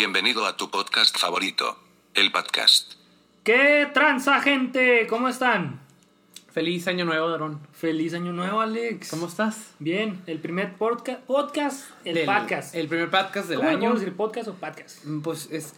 [0.00, 1.74] Bienvenido a tu podcast favorito,
[2.12, 2.96] el podcast.
[3.44, 5.06] ¿Qué tranza, gente?
[5.08, 5.80] ¿Cómo están?
[6.52, 7.60] Feliz año nuevo, Darón.
[7.72, 9.08] Feliz año nuevo, Alex.
[9.08, 9.70] ¿Cómo estás?
[9.78, 12.74] Bien, el primer podca- podcast, el Del- podcast.
[12.74, 13.80] El primer podcast del ¿Cómo le año.
[13.84, 15.02] podemos decir podcast o podcast?
[15.06, 15.72] Mm, Pues es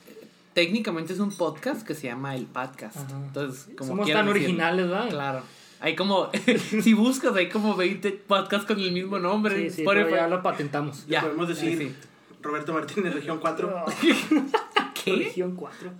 [0.53, 2.96] técnicamente es un podcast que se llama el podcast.
[2.96, 3.16] Ajá.
[3.25, 4.43] Entonces, como Somos tan decir.
[4.43, 5.11] originales, ¿verdad?
[5.11, 5.43] Claro.
[5.79, 6.29] Hay como
[6.82, 9.71] si buscas hay como 20 podcasts con el mismo nombre.
[9.71, 11.07] Sí, sí, pero ya lo patentamos.
[11.07, 11.95] Ya, Podemos decir sí.
[12.43, 13.84] Roberto Martínez, región 4.
[15.05, 15.12] ¿Qué?
[15.16, 15.91] Región 4.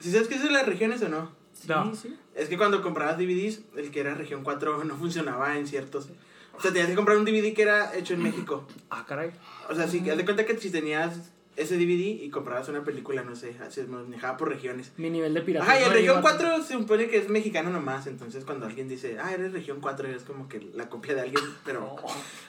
[0.00, 1.30] ¿Sí sabes qué es las regiones o no?
[1.66, 1.94] No.
[1.94, 2.16] Sí, sí.
[2.34, 6.08] Es que cuando comprabas DVDs, el que era región 4 no funcionaba en ciertos.
[6.56, 8.66] O sea, tenías que comprar un DVD que era hecho en México.
[8.90, 9.30] Ah, caray.
[9.68, 13.22] O sea, sí, haz de cuenta que si tenías ese DVD y comprabas una película,
[13.22, 14.92] no sé, se manejaba por regiones.
[14.96, 15.66] Mi nivel de pirata.
[15.66, 18.06] Ajá, y el región 4 se supone que es mexicano nomás.
[18.06, 21.42] Entonces, cuando alguien dice, ah, eres región 4, es como que la copia de alguien,
[21.64, 21.96] pero.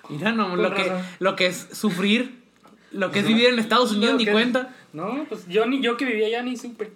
[0.09, 2.43] Mira, no, lo que, lo que es sufrir,
[2.91, 4.75] lo que es vivir en Estados Unidos ni que- cuenta.
[4.93, 6.91] No, pues yo ni yo que vivía allá ni supe.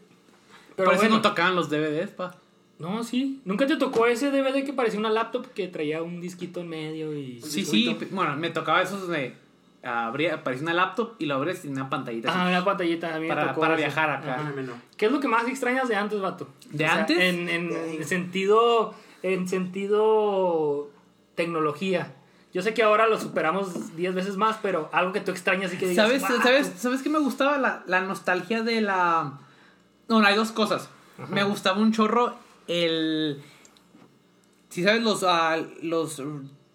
[0.75, 1.17] Pero Por eso bueno.
[1.17, 2.35] no tocaban los DVDs, pa.
[2.79, 3.39] No, sí.
[3.45, 7.13] ¿Nunca te tocó ese DVD que parecía una laptop que traía un disquito en medio
[7.17, 7.39] y...
[7.41, 9.35] Sí, sí, bueno, me tocaba esos de
[9.83, 13.13] abría, aparecía una laptop y lo abres y una pantallita así, Ah, una pantallita.
[13.15, 14.35] A mí me para, tocó para viajar acá.
[14.39, 14.53] Ajá.
[14.57, 14.73] Ah, no.
[14.97, 16.47] ¿Qué es lo que más extrañas de antes, vato?
[16.71, 17.17] ¿De antes?
[17.19, 20.89] En, en sentido, en sentido
[21.35, 22.13] tecnología.
[22.53, 25.77] Yo sé que ahora lo superamos 10 veces más, pero algo que tú extrañas y
[25.77, 26.21] que digas, ¿Sabes.
[26.43, 27.57] ¿sabes, ¿Sabes qué me gustaba?
[27.57, 29.39] La, la nostalgia de la...
[30.07, 30.89] No, no, hay dos cosas.
[31.29, 32.35] Me gustaba un chorro
[32.67, 33.41] el...
[34.69, 36.21] Si sabes los, ah, los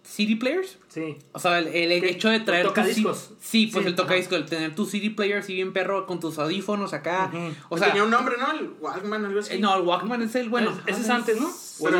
[0.02, 0.78] CD players?
[0.88, 1.16] Sí.
[1.32, 3.30] O sea, el, el hecho de traer ¿Los tu tocadiscos?
[3.40, 6.38] Sí, pues Sí, el tocadisco, el tener tu CD player así bien perro con tus
[6.38, 7.30] audífonos acá.
[7.68, 8.50] O sea, tenía un nombre, ¿no?
[8.52, 9.54] El Walkman, algo así.
[9.54, 10.72] eh, no, el Walkman es el bueno.
[10.86, 11.50] ese es antes, ¿no?
[11.82, 11.98] Pero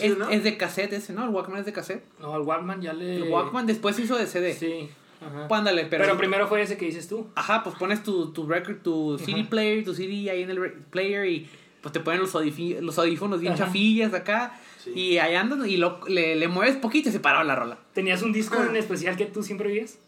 [0.00, 0.28] Es, ¿no?
[0.30, 1.24] es de cassette ese, ¿no?
[1.24, 2.02] El Walkman es de cassette.
[2.20, 3.16] No, el Walkman ya le...
[3.16, 4.54] El Walkman después hizo de CD.
[4.54, 4.88] Sí.
[5.24, 5.46] Ajá.
[5.54, 6.04] Ándale, pero...
[6.04, 7.28] Pero, primero fue ese que dices tú.
[7.34, 11.26] Ajá, pues pones tu, tu record, tu CD player, tu CD ahí en el player
[11.26, 11.48] y
[11.82, 13.64] pues te ponen los, los audífonos bien Ajá.
[13.66, 14.92] chafillas acá Sí.
[14.94, 17.76] y ahí andan y lo, le, le mueves poquito y se paraba la rola.
[17.92, 18.66] ¿Tenías un disco Ah.
[18.70, 19.98] en especial que tú siempre vivías?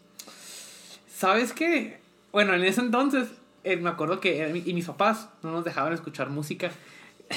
[1.15, 1.99] ¿Sabes qué?
[2.31, 3.27] Bueno, en ese entonces
[3.63, 6.71] eh, me acuerdo que eh, mi- y mis papás no nos dejaban escuchar música.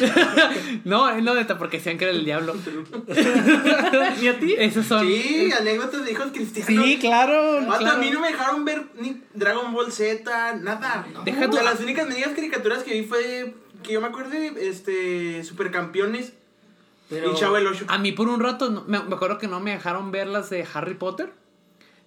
[0.85, 2.55] no, eh, no, neta, porque decían que era el diablo.
[4.21, 4.55] ¿Ni a ti?
[4.59, 5.07] Esos son...
[5.07, 6.85] Sí, anécdotas de hijos cristianos.
[6.85, 7.61] Sí, claro.
[7.67, 7.97] Vato, claro.
[7.97, 11.07] a mí no me dejaron ver ni Dragon Ball Z, nada.
[11.25, 14.53] Deja O tú- sea, las únicas medidas caricaturas que vi fue que yo me acuerde,
[14.69, 16.33] este, Supercampeones
[17.09, 17.87] Pero- y Chavo el 8.
[17.89, 20.51] A mí por un rato, no- me, me acuerdo que no me dejaron ver las
[20.51, 21.33] de Harry Potter.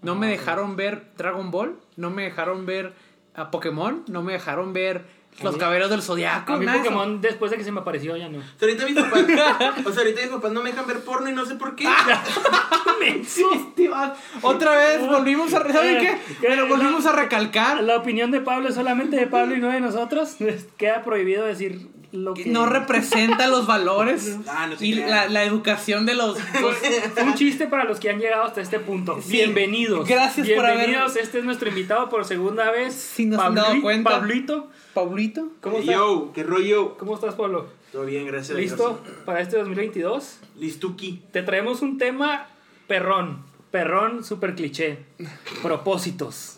[0.02, 1.78] No me dejaron ver Dragon Ball.
[1.98, 2.94] No me dejaron ver
[3.36, 4.04] a Pokémon.
[4.08, 5.04] No me dejaron ver
[5.44, 6.54] Los Caballeros del Zodiaco.
[6.54, 6.94] A mí nada de eso.
[6.94, 8.40] Pokémon, después de que se me apareció, ya no.
[8.40, 9.22] O sea, ahorita mis papás,
[9.86, 11.88] o sea, ahorita mis papás no me dejan ver porno y no sé por qué.
[13.92, 15.72] Va- Otra vez volvimos a...
[15.72, 16.18] ¿Saben qué?
[16.42, 16.42] ¿Qué?
[16.48, 17.84] Pero volvimos a recalcar.
[17.84, 20.36] La opinión de Pablo es solamente de Pablo y no de nosotros.
[20.78, 22.46] Queda prohibido decir lo que...
[22.46, 26.38] No representa los valores Ah, no y la, la educación de los...
[26.62, 29.20] los- Un chiste para los que han llegado hasta este punto.
[29.22, 29.31] Sí.
[29.34, 30.08] Bienvenidos.
[30.08, 31.16] Gracias por haber- Bienvenidos.
[31.16, 32.94] Este es nuestro invitado por segunda vez.
[32.94, 34.09] Si nos han dado Pabli- cuenta.
[34.09, 34.68] Pablito.
[34.94, 35.50] Paulito.
[35.62, 35.96] ¿Cómo estás?
[35.96, 36.97] Yo, qué rollo.
[36.97, 37.68] ¿Cómo estás, Pablo?
[37.92, 38.58] Todo bien, gracias.
[38.58, 39.94] a ¿Listo para este 2022?
[39.94, 40.40] Dios.
[40.58, 41.22] Listuki.
[41.31, 42.47] Te traemos un tema
[42.88, 43.44] perrón.
[43.72, 45.00] Perrón super cliché.
[45.62, 46.56] Propósitos.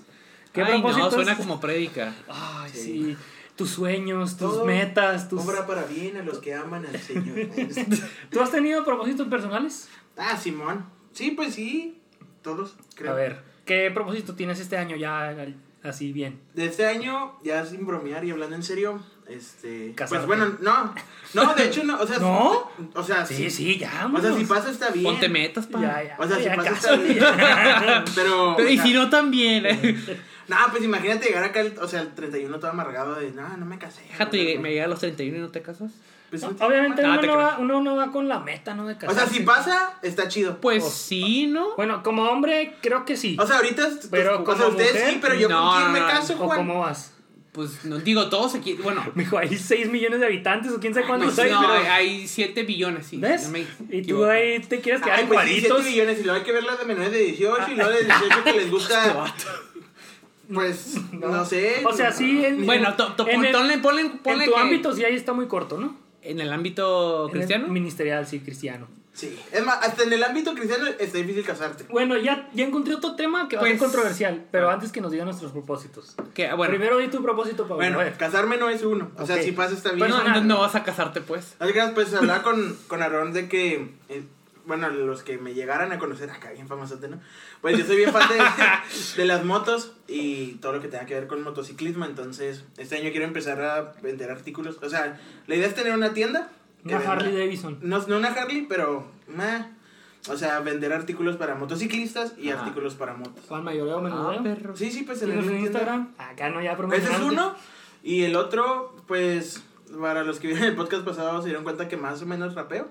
[0.53, 1.05] ¿Qué Ay, propósitos?
[1.11, 2.13] no, suena como prédica.
[2.27, 3.17] Ay, sí.
[3.55, 5.45] Tus sueños, tus Todo metas, tus...
[5.45, 7.49] Obra para bien a los que aman al Señor.
[8.31, 9.89] ¿Tú has tenido propósitos personales?
[10.17, 10.85] ah, Simón.
[11.13, 11.99] Sí, pues sí.
[12.41, 13.11] Todos, creo.
[13.11, 15.35] A ver, ¿qué propósito tienes este año ya
[15.83, 16.39] así bien?
[16.55, 19.93] De este año, ya sin bromear y hablando en serio, este...
[19.93, 20.25] Casarte.
[20.25, 20.93] Pues bueno, no.
[21.33, 22.19] No, de hecho no, o sea...
[22.19, 22.69] ¿No?
[22.95, 23.51] O sea, Sí, sí.
[23.51, 23.89] sí, ya.
[23.89, 24.37] O sea, vámonos.
[24.37, 25.05] si pasa está bien.
[25.05, 25.81] Ponte metas, pa.
[25.81, 26.17] Ya, ya.
[26.19, 27.19] O sea, si pasa está bien.
[28.15, 28.55] Pero...
[28.57, 29.65] Pero, y si no también.
[30.51, 33.65] No, pues imagínate llegar acá, el- o sea, el 31 todo amargado de, no, no
[33.65, 34.01] me casé.
[34.09, 35.91] Déjate, me llega a los 31 y no te casas.
[36.29, 38.87] Pues, Obviamente Ah, uno, no va, uno no va con la meta, ¿no?
[38.87, 39.19] De O casarse.
[39.19, 40.57] sea, si pasa, está chido.
[40.61, 40.89] Pues Oh.
[40.89, 41.75] sí, ¿no?
[41.75, 43.35] Bueno, como hombre, creo que sí.
[43.39, 45.91] O sea, ahorita, Pero o como sea, ustedes mujer, sí, pero yo no, con quién
[45.93, 46.57] me no, caso, ¿O Juan.
[46.59, 47.13] cómo vas?
[47.51, 48.75] Pues no digo, todos aquí.
[48.81, 51.91] Bueno, Mijo, hay 6 millones de habitantes o quién sabe cuántos no, hay, pero...
[51.93, 53.17] hay 7 billones, sí.
[53.17, 53.43] ¿Ves?
[53.43, 55.91] no me y tú ahí te quieres quedar Ay, en pues sí, 7 cuadritos.
[55.91, 58.43] millones y luego hay que ver las de menores de 18 y luego de 18
[58.45, 59.33] que les gusta,
[60.53, 61.83] pues, no, sé.
[61.85, 65.03] O sea, sí, en, Bueno, to- to- en el- ponle, en tu que- ámbito sí
[65.03, 65.95] ahí está muy corto, ¿no?
[66.21, 67.67] En el ámbito En el cristiano.
[67.67, 68.87] ministerial, sí, cristiano.
[69.13, 69.37] Sí.
[69.51, 71.83] Es más, hasta en el ámbito cristiano está difícil casarte.
[71.89, 75.01] Bueno, ya, ya encontré otro tema que va a ser Pues- controversial, pero antes que
[75.01, 76.15] nos digan nuestros propósitos.
[76.33, 77.75] Que, ah, bueno, Primero di tu propósito, Pablo.
[77.77, 79.11] Bueno, casarme no es uno.
[79.17, 79.99] O sea, si pasa está bien.
[79.99, 80.47] bueno, personal.
[80.47, 81.55] no, no vas a casarte, pues.
[81.59, 84.23] Así que pues hablaba con, con Aarón de que, eh,
[84.65, 87.19] bueno, los que me llegaran a conocer, acá bien famosote, ¿no?
[87.61, 88.37] Pues yo soy bien fan de,
[89.21, 93.11] de las motos y todo lo que tenga que ver con motociclismo, entonces este año
[93.11, 94.77] quiero empezar a vender artículos.
[94.81, 96.49] O sea, la idea es tener una tienda.
[96.83, 97.79] Una venda- Harley Davidson.
[97.81, 99.07] No, no una Harley, pero...
[99.27, 99.65] meh.
[100.29, 102.61] o sea, vender artículos para motociclistas y Ajá.
[102.61, 103.43] artículos para motos.
[103.47, 104.05] ¿Cuál mayoreo?
[104.07, 104.75] Ah, perro.
[104.75, 105.79] Sí, sí, pues tener ¿Tienes una un tienda.
[105.79, 106.13] Instagram?
[106.17, 107.55] Acá no ya Ese es uno.
[108.03, 109.63] Y el otro, pues,
[109.99, 112.87] para los que vieron el podcast pasado se dieron cuenta que más o menos rapeo.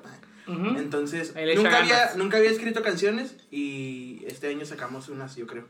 [0.76, 2.17] Entonces, Ahí le echa nunca había, ganas.
[2.17, 5.64] nunca había escrito canciones y este año sacamos unas, yo creo.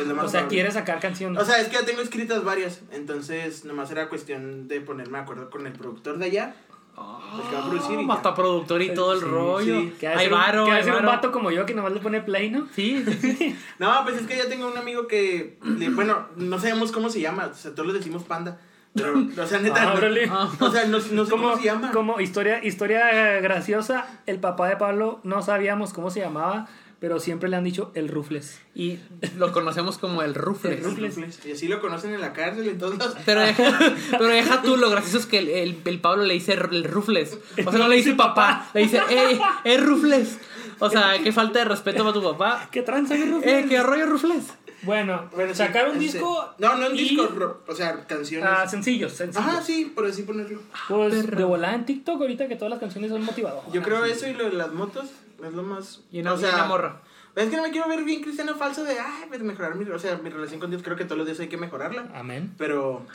[0.00, 0.48] Es lo más O sea, probable.
[0.56, 1.40] quieres sacar canciones.
[1.42, 5.24] O sea, es que ya tengo escritas varias, entonces nomás era cuestión de ponerme de
[5.24, 6.54] acuerdo con el productor de allá.
[6.98, 8.12] El que va a producir y ya.
[8.12, 9.80] hasta productor y todo el Sí, rollo.
[9.82, 9.94] sí.
[10.00, 11.08] que ha de Hay ser un- varo, que ha de hay ser un varo.
[11.16, 12.66] vato como yo que nomás le pone play, ¿no?
[12.74, 13.56] Sí, sí, sí.
[13.78, 17.20] No, pues es que ya tengo un amigo que, le- bueno, no sabemos cómo se
[17.20, 18.60] llama, o sea, todos le decimos panda.
[19.02, 20.30] Pero, o sea, neta, Ah, no- órale.
[20.60, 21.90] o sea, no, no sé cómo se llama.
[21.92, 26.68] Como historia, historia graciosa, el papá de Pablo no sabíamos cómo se llamaba,
[27.00, 28.60] pero siempre le han dicho el Rufles.
[28.74, 28.98] Y
[29.36, 30.78] lo conocemos como el Rufles.
[30.78, 31.38] El Rufles.
[31.46, 33.16] Y así lo conocen en la cárcel en todos lados.
[33.24, 33.78] Pero deja,
[34.10, 37.38] pero deja tú, lo gracioso es que el, el, el Pablo le dice el Rufles.
[37.64, 40.38] O sea, no le dice papá, le dice, ¡Ey, es Rufles!
[40.80, 42.68] O sea, qué falta de respeto para tu papá.
[42.72, 43.64] ¿Qué tranza, mi Rufles?
[43.64, 44.44] ¡Eh, qué rollo Rufles!
[44.82, 46.54] Bueno, Bueno, sí, sacar un ese- disco.
[46.58, 48.48] No, no un y- disco, ro- o sea, canciones.
[48.50, 49.46] Ah, sencillos, sencillos.
[49.48, 50.60] Ajá, sí, por así ponerlo.
[50.88, 53.72] Pues de volada en TikTok ahorita que todas las canciones son motivadoras.
[53.72, 55.06] Yo creo eso y lo de las motos
[55.44, 56.00] es lo más.
[56.12, 57.00] Y una, o sea, y una morra.
[57.36, 59.98] Es que no me quiero ver bien cristiano falso de, ay, pues mejorar mi, o
[59.98, 60.82] sea, mi relación con Dios.
[60.82, 62.08] Creo que todos los días hay que mejorarla.
[62.14, 62.52] Amén.
[62.58, 63.06] Pero,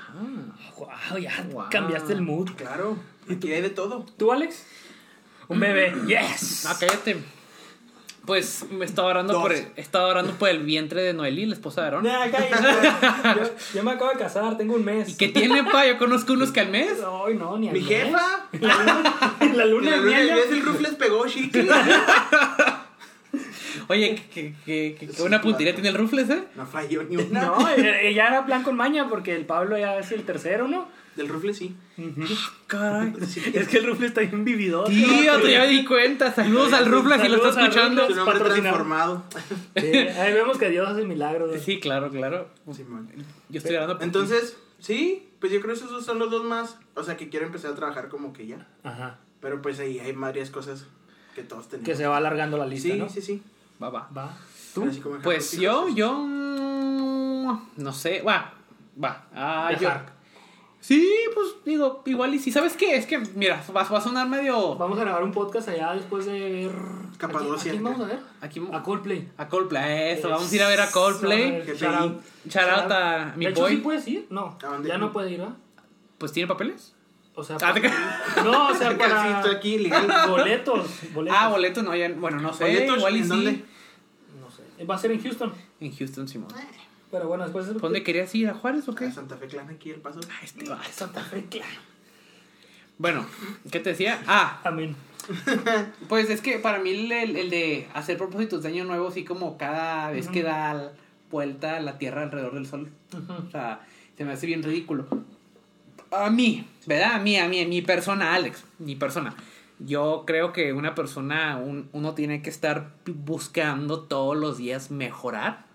[0.78, 1.66] Wow, ya Wow.
[1.70, 2.52] cambiaste el mood.
[2.56, 2.98] claro,
[3.30, 4.06] aquí hay de todo.
[4.18, 4.66] ¿Tú, Alex?
[5.50, 5.94] Un bebé.
[6.08, 6.66] Yes.
[6.66, 7.18] Ah, cállate.
[8.26, 9.42] Pues me estaba orando, Dos.
[9.42, 12.04] por el, estaba orando por el vientre de Noelí, la esposa de Aarón.
[12.06, 12.56] Nah, cállate.
[13.42, 15.10] yo, yo me acabo de casar, tengo un mes.
[15.10, 15.86] ¿Y qué tiene, pa?
[15.86, 16.94] Yo conozco unos que al mes.
[17.28, 17.90] Ay, no, ni al Mi mes.
[17.90, 18.48] jefa,
[19.42, 20.24] En la luna la de luna de miel.
[20.34, 21.68] miel, el roof les pegó chicle.
[23.90, 26.44] Oye, que, que, que, que una puntería tiene el Rufles, ¿eh?
[26.56, 27.42] No falló ni una.
[27.46, 30.88] No, ya era plan con maña porque el Pablo ya es el tercero, ¿no?
[31.16, 31.76] Del rufle sí.
[32.68, 33.14] Caray.
[33.54, 34.88] Es que el Rufle está bien vividor.
[34.88, 36.34] Tío, te ya me di cuenta.
[36.34, 38.08] Saludos al Rufles si lo está escuchando.
[38.08, 39.24] Su nombre transformado.
[39.76, 41.62] ahí vemos que Dios hace milagros.
[41.62, 42.48] Sí, claro, claro.
[43.50, 46.78] Yo estoy por Entonces, sí, pues yo creo que esos son los dos más.
[46.96, 48.68] O sea, que quiero empezar a trabajar como que ya.
[48.84, 49.18] Ajá.
[49.40, 50.86] Pero pues ahí hay varias cosas
[51.36, 51.86] que todos tenemos.
[51.88, 53.10] Que se va alargando la lista, Sí, ¿no?
[53.10, 53.44] sí, sí.
[53.82, 54.10] Va, va.
[54.18, 54.38] Va.
[54.74, 56.14] Como Pues yo, yo.
[56.18, 58.22] mm, No sé.
[58.22, 58.54] Va.
[59.04, 59.26] Va.
[59.36, 59.90] Ah, yo.
[60.84, 64.28] Sí, pues digo, igual y si sabes qué, es que, mira, va, va a sonar
[64.28, 64.76] medio.
[64.76, 66.72] Vamos a grabar un podcast allá después de ver.
[67.18, 67.72] Capadocia.
[67.72, 68.20] ¿A quién, a quién vamos a ver?
[68.42, 69.30] Aquí, A Coldplay.
[69.38, 71.64] a Coldplay, eso, vamos a ir a ver a Coldplay.
[71.78, 72.22] Shout out.
[72.50, 73.72] Shout out a mi de hecho, boy.
[73.72, 74.28] sí puedes ir.
[74.30, 74.90] No, ¿A dónde?
[74.90, 75.56] ya no puede ir, ¿verdad?
[76.18, 76.94] Pues tiene papeles.
[77.34, 77.82] O sea, Ah, te-
[78.44, 80.30] no, o sea, Sí, estoy para aquí legal.
[80.30, 81.40] boletos, boletos.
[81.42, 82.66] Ah, boleto, no, ya, bueno, no sé.
[82.66, 83.30] ¿Boletos igual y en sí.
[83.30, 83.66] dónde?
[84.42, 84.84] No sé.
[84.86, 85.54] Va a ser en Houston.
[85.80, 86.50] En Houston, Simón.
[87.14, 87.72] Pero bueno, después.
[87.80, 88.50] ¿Dónde querías ir?
[88.50, 89.06] ¿A Juárez o qué?
[89.06, 90.20] A Santa Fe Clan aquí el paso.
[90.32, 90.84] Ah, este va.
[90.92, 91.80] Santa Fe, claro.
[92.98, 93.24] Bueno,
[93.72, 94.20] ¿qué te decía?
[94.26, 94.96] Ah, Amén.
[96.10, 99.24] pues es que para mí el, el- el de hacer propósitos de año nuevo, así
[99.24, 100.92] como cada vez que da la
[101.30, 102.90] vuelta la Tierra alrededor del Sol.
[103.48, 103.86] O sea,
[104.18, 105.06] se me hace bien ridículo.
[106.12, 107.14] A mí, ¿verdad?
[107.14, 109.36] A mí, a mí, a mi persona, Alex, mi persona.
[109.80, 115.66] Yo creo que una persona, un- uno tiene que estar buscando todos los días mejorar.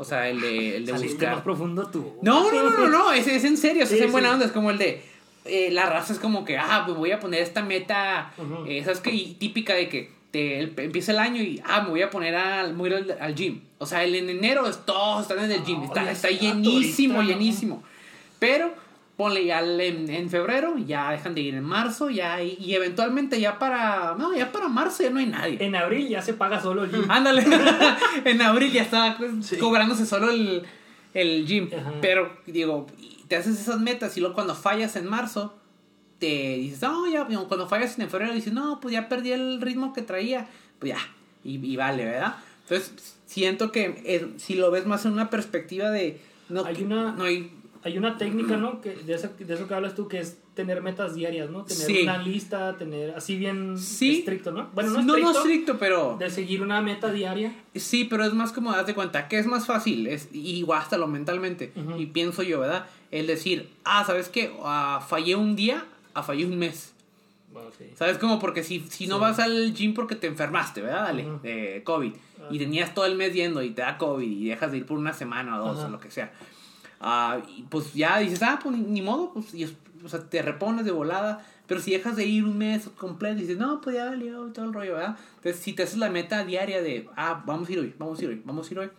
[0.00, 1.34] O sea, el de, el de buscar.
[1.34, 2.14] más profundo tú.
[2.22, 4.52] No, no, no, no, no, es, es en serio, Sí, es en buena onda, es
[4.52, 5.02] como el de,
[5.44, 8.32] eh, la raza es como que, ah, pues voy a poner esta meta,
[8.66, 9.10] eh, ¿sabes qué?
[9.12, 12.34] Y típica de que te, el- empieza el año y, ah, me voy a poner
[12.34, 13.60] al, voy a ir al, al gym.
[13.78, 17.16] O sea, el en enero es, todos están en el gym, No, está, está llenísimo,
[17.16, 17.38] ahorita, ¿no?
[17.38, 17.82] llenísimo.
[18.38, 18.72] Pero,
[19.20, 23.38] ponle ya en, en febrero, ya dejan de ir en marzo, ya, y, y eventualmente
[23.38, 25.58] ya para, no, ya para marzo ya no hay nadie.
[25.60, 27.04] En abril ya se paga solo el gym.
[27.10, 27.44] Ándale.
[28.24, 29.58] en abril ya estaba pues, Sí.
[29.58, 30.62] cobrándose solo el,
[31.12, 31.68] el gym.
[31.78, 31.92] Ajá.
[32.00, 32.86] Pero, digo,
[33.28, 35.54] te haces esas metas y luego cuando fallas en marzo,
[36.18, 39.92] te dices, no, ya, cuando fallas en febrero, dices, no, pues ya perdí el ritmo
[39.92, 40.48] que traía.
[40.78, 40.98] Pues ya,
[41.44, 42.36] y, y vale, ¿verdad?
[42.62, 46.18] Entonces, siento que eh, si lo ves más en una perspectiva de.
[46.48, 47.52] No, Hay una- no hay.
[47.82, 48.80] Hay una técnica, ¿no?
[48.82, 51.64] Que de, eso, de eso que hablas tú, que es tener metas diarias, ¿no?
[51.64, 52.02] Tener Sí.
[52.02, 54.18] una lista, tener así bien Sí.
[54.18, 54.68] estricto, ¿no?
[54.74, 56.16] Bueno, no no, estricto, no estricto, pero.
[56.18, 57.54] de seguir una meta diaria.
[57.74, 60.28] Sí, pero es más como date cuenta que es más fácil, es
[60.74, 61.72] hasta lo mentalmente.
[61.96, 62.84] Y pienso yo, ¿verdad?
[63.10, 64.52] El decir, ah, ¿sabes qué?
[64.62, 66.92] Ah, fallé un día, a fallé un mes.
[67.52, 67.86] Bueno, sí.
[67.96, 68.18] ¿Sabes?
[68.18, 69.20] Como porque si, si no Sí.
[69.22, 71.04] vas al gym porque te enfermaste, ¿verdad?
[71.04, 71.42] Dale, Ujú.
[71.42, 72.12] de COVID.
[72.40, 72.48] Ah.
[72.50, 74.98] Y tenías todo el mes yendo y te da COVID y dejas de ir por
[74.98, 76.30] una semana o dos o lo que sea.
[77.00, 79.64] Ah, y pues ya dices, ah, pues ni, modo, pues y
[80.04, 81.44] o sea, te repones de volada.
[81.66, 84.64] Pero si dejas de ir un mes completo y dices, no, pues ya valió todo
[84.66, 85.16] el rollo, ¿verdad?
[85.36, 88.22] Entonces, si te haces la meta diaria de, ah, vamos a ir hoy, vamos a
[88.24, 88.90] ir hoy, vamos a ir hoy,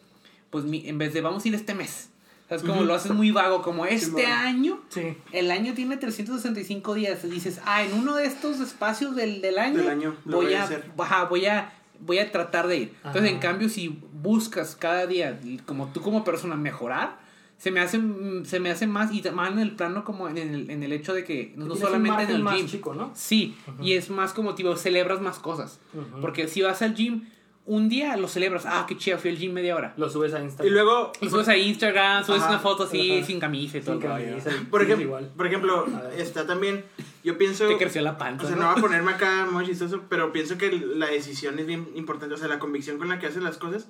[0.50, 2.10] pues mi- en vez de vamos a ir este mes.
[2.48, 2.64] ¿Sabes?
[2.64, 2.86] Como Ujú.
[2.86, 4.26] lo haces muy vago, como este Simón.
[4.26, 5.16] año, Sí.
[5.32, 7.24] el año tiene 365 días.
[7.30, 10.64] Dices, ah, en uno de estos espacios del, del año, Del año voy, voy a
[10.66, 12.94] a, ajá, voy a voy a tratar de ir.
[12.98, 13.32] Entonces, Ajá.
[13.32, 13.88] en cambio, si
[14.22, 17.20] buscas cada día, como tú como persona, mejorar,
[17.62, 20.40] se me hace, mm, se me hace más, y más en el plano como en
[20.40, 22.66] el, en el hecho de que no solamente en el más gym.
[22.66, 23.12] chico, ¿no?
[23.14, 25.80] Sí, y es más como, tipo, celebras más cosas.
[25.94, 26.22] Ujú.
[26.22, 27.26] Porque si vas al gym,
[27.68, 29.94] un día lo celebras, ah, qué chido, fui al gym media hora.
[29.96, 30.74] Lo subes a Y Instagram.
[30.74, 33.28] luego, Y subes a Instagram, subes Ajá, una foto así, ajá.
[33.28, 34.02] sin camisa y todo.
[34.02, 35.32] Sin camisa y- por, ejemplo, igual.
[35.38, 35.86] por ejemplo,
[36.18, 36.84] está también,
[37.24, 37.68] yo pienso...
[37.68, 38.46] Te creció la panza.
[38.46, 38.64] O sea, ¿no?
[38.64, 42.34] no voy a ponerme acá muy chistoso, pero pienso que la decisión es bien importante,
[42.34, 43.88] o sea, la convicción con la que haces las cosas.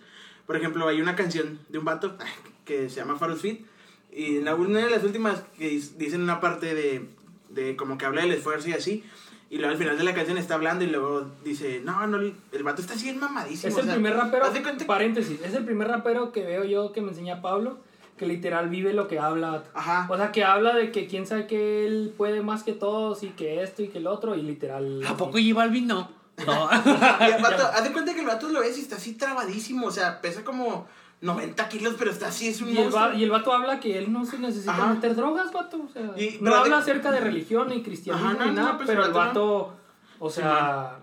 [0.52, 2.18] Por ejemplo, hay una canción de un vato
[2.66, 3.66] que se llama Faros Fit,
[4.12, 7.08] y en la- una de las últimas que dicen una parte de,
[7.48, 9.02] de como que habla del esfuerzo y así,
[9.50, 12.64] y luego al final de la canción está hablando y luego dice, no, no, el
[12.64, 13.70] vato está así bien mamadísimo.
[13.70, 14.46] Es o el sea, primer rapero,
[14.86, 17.78] paréntesis, es el primer rapero que veo yo que me enseña Pablo,
[18.18, 19.64] que literal vive lo que habla.
[19.74, 20.06] Ajá.
[20.10, 23.30] O sea, que habla de que quién sabe que él puede más que todos y
[23.30, 25.02] que esto y que el otro y literal...
[25.08, 26.12] ¿A poco J Balvin no?
[26.46, 26.70] No.
[27.28, 29.88] Y el vato, haz de cuenta que el vato lo ves y está así trabadísimo,
[29.88, 30.88] o sea, pesa como
[31.22, 33.98] 90 kilos, pero está así, es un Y el, va- y el vato habla que
[33.98, 34.88] él no se necesita Ajá.
[34.94, 35.78] meter drogas, vato.
[35.88, 38.62] O sea, Y- no habla de- acerca de religión ni cristianismo Ajá, no, ni no,
[38.64, 39.74] nada, pues pero el vato,
[40.20, 40.98] o sea,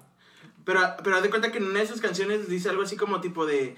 [0.65, 3.21] Pero, pero haz de cuenta que en una de sus canciones dice algo así como
[3.23, 3.77] tipo de,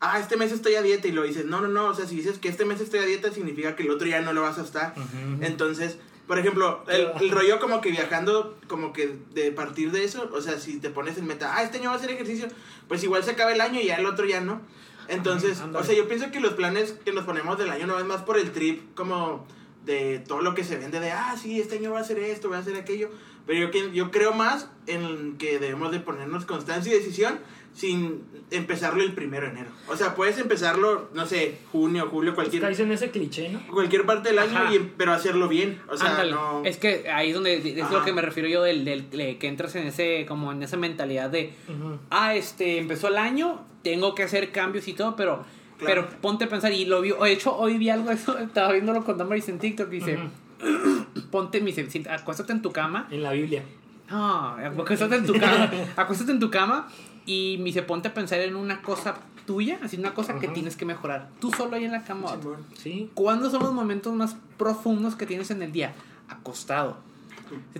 [0.00, 2.14] ah, este mes estoy a dieta y lo dices, no, no, no, o sea, si
[2.16, 4.58] dices que este mes estoy a dieta significa que el otro ya no lo vas
[4.58, 4.94] a estar.
[5.40, 5.98] Entonces,
[6.28, 10.40] por ejemplo, el, el rollo como que viajando, como que de partir de eso, o
[10.42, 12.48] sea, si te pones en meta, ah, este año va a hacer ejercicio,
[12.86, 14.60] pues igual se acaba el año y ya el otro ya no.
[15.08, 18.04] Entonces, o sea, yo pienso que los planes que nos ponemos del año no es
[18.04, 19.46] más por el trip, como
[19.86, 22.50] de todo lo que se vende de, ah, sí, este año va a hacer esto,
[22.50, 23.08] va a hacer aquello.
[23.46, 27.38] Pero yo, yo creo más en que debemos de ponernos constancia y decisión
[27.78, 29.70] sin empezarlo el primero de enero.
[29.88, 33.60] O sea, puedes empezarlo, no sé, junio, julio, cualquier, caes en ese cliché, ¿no?
[33.72, 35.80] cualquier parte del año, y, pero hacerlo bien.
[35.88, 36.32] O sea, Ándale.
[36.32, 36.62] no...
[36.64, 37.92] Es que ahí es donde es Ajá.
[37.94, 40.76] lo que me refiero yo del, del- de que entras en ese como en esa
[40.76, 41.98] mentalidad de Ujú.
[42.10, 45.44] ah este empezó el año tengo que hacer cambios y todo pero
[45.78, 46.06] Claro.
[46.08, 48.72] pero ponte a pensar y lo vi de hecho hoy vi algo de eso estaba
[48.72, 50.18] viéndolo con Damaris en TikTok y dice
[51.30, 53.62] ponte me dice "Si- acuéstate en tu cama En la Biblia.
[54.10, 56.88] no acuéstate en tu cama acuéstate en tu cama
[57.28, 59.16] y me dice ponte a pensar en una cosa
[59.46, 62.36] tuya así una cosa que tienes que mejorar tú solo ahí en la cama.
[62.40, 62.56] Simón.
[62.76, 63.10] Sí.
[63.14, 65.94] ¿Cuándo son los momentos más profundos que tienes en el día?
[66.28, 66.96] Acostado.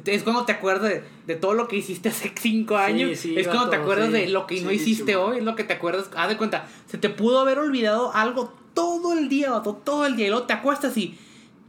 [0.06, 3.18] Es cuando te acuerdas de, de todo lo que hiciste hace cinco años.
[3.18, 4.12] sí, es cuando te acuerdas sí.
[4.12, 5.38] de lo que no Sí, hiciste hoy.
[5.38, 6.08] Es lo que te acuerdas.
[6.16, 10.16] Haz de cuenta, se te pudo haber olvidado algo todo el día, vato, todo el
[10.16, 10.26] día.
[10.26, 11.18] Y luego te acuestas y.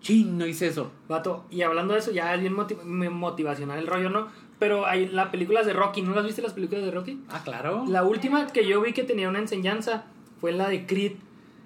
[0.02, 0.92] Chin, no hice eso.
[1.10, 4.30] Vato, y hablando de eso, ya es bien motiv- motivacional el rollo, ¿no?
[4.60, 7.22] Pero hay las películas de Rocky, ¿no las viste las películas de Rocky?
[7.30, 7.86] Ah, claro.
[7.88, 10.04] La última que yo vi que tenía una enseñanza
[10.42, 11.14] fue la de Creed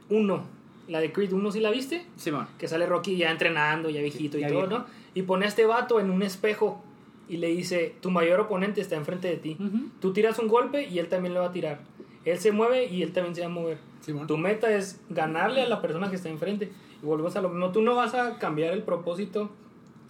[0.09, 0.43] 1.
[0.87, 2.05] La de Creed 1, ¿sí la viste?
[2.17, 2.47] Simón.
[2.59, 4.79] Que sale Rocky ya entrenando, ya viejito y Ya todo, viejo.
[4.79, 4.85] ¿no?
[5.15, 6.83] Y pone a este vato en un espejo
[7.27, 9.57] y le dice, tu mayor oponente está enfrente de ti.
[9.99, 11.81] Tú tiras un golpe y él también le va a tirar.
[12.25, 13.77] Él se mueve y él también se va a mover.
[14.27, 16.71] Tu meta es ganarle a la persona que está enfrente.
[17.01, 17.71] Y volvemos a lo mismo.
[17.71, 19.49] Tú no vas a cambiar el propósito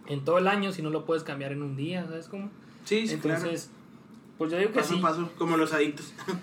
[0.07, 2.49] en todo el año si no lo puedes cambiar en un día, ¿sabes cómo?
[2.85, 3.37] Sí, sí, claro.
[3.39, 3.69] Entonces,
[4.37, 4.99] pues yo digo que Paso sí.
[4.99, 6.11] a paso, como los adictos.
[6.27, 6.41] un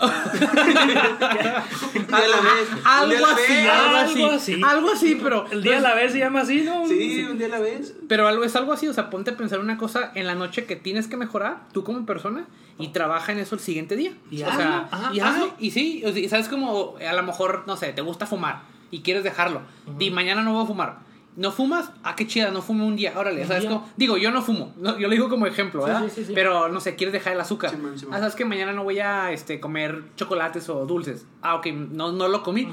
[2.07, 2.69] día a la vez.
[2.73, 3.69] un día a Algo la así, vez.
[3.69, 4.63] algo Algo así.
[4.65, 5.47] Algo así, pero.
[5.51, 6.87] El día a la vez se llama así, ¿no?
[6.87, 7.95] Sí, un día a la vez.
[8.09, 10.65] Pero algo es algo así, o sea, ponte a pensar una cosa en la noche
[10.67, 12.47] que tienes que mejorar, tú como persona,
[12.79, 14.13] y trabaja en eso el siguiente día.
[14.31, 15.45] Y o hazlo, sea, ajá, y hazlo.
[15.45, 15.55] hazlo.
[15.59, 19.01] Y sí, o sea, sabes como a lo mejor, no sé, te gusta fumar y
[19.01, 19.63] quieres dejarlo.
[19.99, 21.10] Y mañana no voy a fumar.
[21.41, 21.91] ¿No fumas?
[22.05, 23.15] Ah, qué chida, no fumo un día.
[23.17, 23.89] Órale, ¿sabes cómo?
[23.97, 24.75] Digo, yo no fumo.
[24.77, 26.05] no, yo lo digo como ejemplo, Sí, ¿verdad?
[26.09, 26.33] sí, sí, sí.
[26.35, 27.71] Pero, no sé, quieres dejar el azúcar.
[27.71, 28.15] Simón, Simón.
[28.15, 31.25] Ah, ¿sabes que mañana no voy a este, comer chocolates o dulces?
[31.41, 32.69] Ah, ok, no, no lo comí.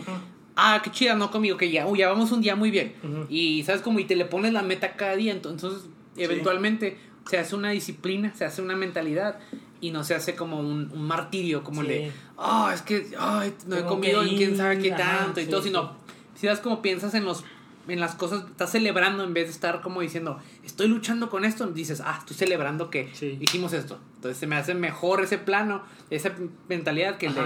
[0.58, 1.50] Ah, qué chida, no comí.
[1.52, 2.94] Ok, ya, uy, ya vamos un día muy bien.
[3.30, 4.00] Y, ¿sabes cómo?
[4.00, 5.34] Y te le pones la meta cada día.
[5.34, 5.84] ento- Entonces,
[6.18, 6.98] eventualmente
[7.30, 9.40] se hace una disciplina, se hace una mentalidad
[9.80, 11.94] y no se hace como un, un martirio, como el Sí.
[11.94, 15.46] de, ah, es que, ay, no he comido en quién sabe qué ajá, tanto y
[15.46, 15.68] sí, todo, sí.
[15.70, 15.92] sino,
[16.36, 17.44] si das como piensas en los
[17.88, 21.66] en las cosas, estás celebrando en vez de estar como diciendo, estoy luchando con esto,
[21.68, 23.38] dices, ah, estoy celebrando que Sí.
[23.42, 24.00] hicimos esto.
[24.16, 26.34] Entonces se me hace mejor ese plano, esa
[26.68, 27.42] mentalidad que el de,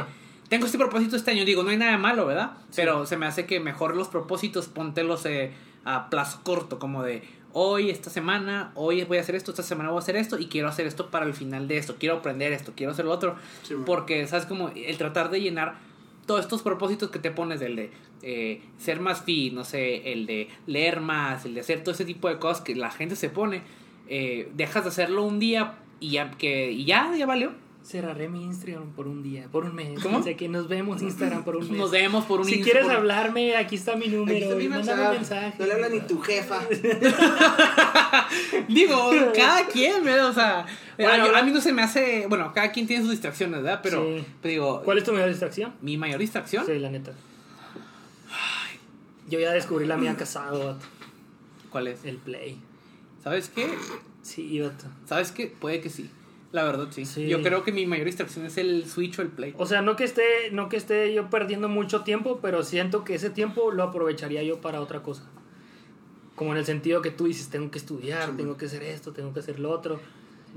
[0.49, 2.51] tengo este propósito este año, digo, no hay nada de malo, ¿verdad?
[2.75, 5.53] Pero se me hace que mejor los propósitos póntelos eh,
[5.85, 9.89] a plazo corto, como de hoy, esta semana, hoy voy a hacer esto, esta semana
[9.89, 12.53] voy a hacer esto y quiero hacer esto para el final de esto, quiero aprender
[12.53, 13.35] esto, quiero hacer lo otro.
[13.63, 14.45] Sí, porque, ¿sabes?
[14.45, 15.75] Como el tratar de llenar
[16.25, 17.91] todos estos propósitos que te pones del de
[18.23, 22.05] eh, ser más fit, no sé, el de leer más, el de hacer todo ese
[22.05, 23.61] tipo de cosas que la gente se pone,
[24.07, 27.51] eh, dejas de hacerlo un día y ya, que, y ya, ya valió.
[27.83, 29.99] Cerraré mi Instagram por un día, por un mes.
[30.03, 30.19] ¿Cómo?
[30.19, 31.71] O sea, que nos vemos Instagram por un mes.
[31.79, 34.35] Nos vemos por un Si quieres por- hablarme, aquí está mi número.
[34.37, 35.53] Aquí está mi y mándame un mensaje.
[35.57, 36.59] No le habla ni tu jefa.
[38.67, 40.29] Digo, cada quien, ¿verdad?
[40.29, 40.65] O sea,
[40.97, 42.25] Bueno, a, yo- a ahora- mí no se me hace.
[42.27, 43.79] Bueno, cada quien tiene sus distracciones, ¿verdad?
[43.83, 44.25] Pero, Sí.
[44.41, 45.73] pero digo, ¿Cuál es tu mayor distracción?
[45.81, 46.65] mi mayor distracción.
[46.65, 47.13] Sí, la neta.
[49.31, 50.85] Yo ya descubrí la mía casado, vato.
[51.71, 52.03] ¿Cuál es?
[52.05, 52.59] El play.
[53.23, 53.67] ¿Sabes qué?
[54.21, 54.85] Sí, vato.
[55.05, 55.47] ¿Sabes qué?
[55.47, 56.09] Puede que sí.
[56.51, 57.05] La verdad, sí.
[57.05, 57.27] Sí.
[57.27, 59.53] Yo creo que mi mayor distracción es el Switch o el Play.
[59.57, 63.15] O sea, no que esté, no que esté yo perdiendo mucho tiempo, pero siento que
[63.15, 65.23] ese tiempo lo aprovecharía yo para otra cosa.
[66.35, 69.33] Como en el sentido que tú dices, tengo que estudiar, tengo que hacer esto, tengo
[69.33, 70.01] que hacer lo otro.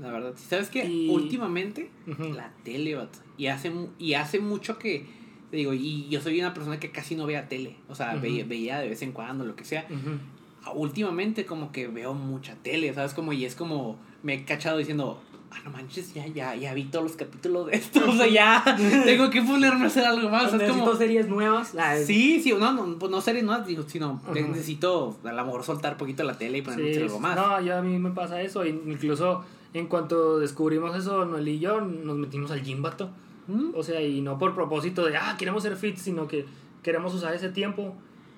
[0.01, 0.33] La verdad.
[0.49, 0.83] ¿Sabes qué?
[0.85, 1.89] Y- Últimamente,
[2.35, 3.19] la tele, vato.
[3.37, 5.05] Y hace, y hace mucho que.
[5.51, 7.75] Te Digo, y yo soy una persona que casi no vea tele.
[7.89, 9.85] O sea, veía, veía de vez en cuando, lo que sea.
[10.63, 13.13] Ah, Últimamente, como que veo mucha tele, ¿sabes?
[13.13, 13.97] Como, y es como.
[14.23, 15.21] Me he cachado diciendo.
[15.51, 18.01] Ah, no manches, ya, ya, ya vi todos los capítulos de esto.
[18.09, 18.61] O sea, ya
[19.05, 20.47] tengo que ponerme a hacer algo más.
[20.47, 20.97] Es Necesito como.
[20.97, 21.73] series nuevas.
[22.05, 24.33] Sí, sí, no, no, pues no series nuevas, digo, sino Ajá.
[24.33, 27.35] necesito a lo mejor soltar poquito la tele y ponerme a Sí, hacer algo más.
[27.37, 28.65] No, yo a mí me pasa eso.
[28.65, 33.09] Incluso en cuanto descubrimos eso, Noel y yo nos metimos al gym, vato.
[33.47, 33.69] ¿Mm?
[33.75, 36.45] O sea, y no por propósito de, ah, queremos ser fit, sino que
[36.83, 37.95] queremos usar ese tiempo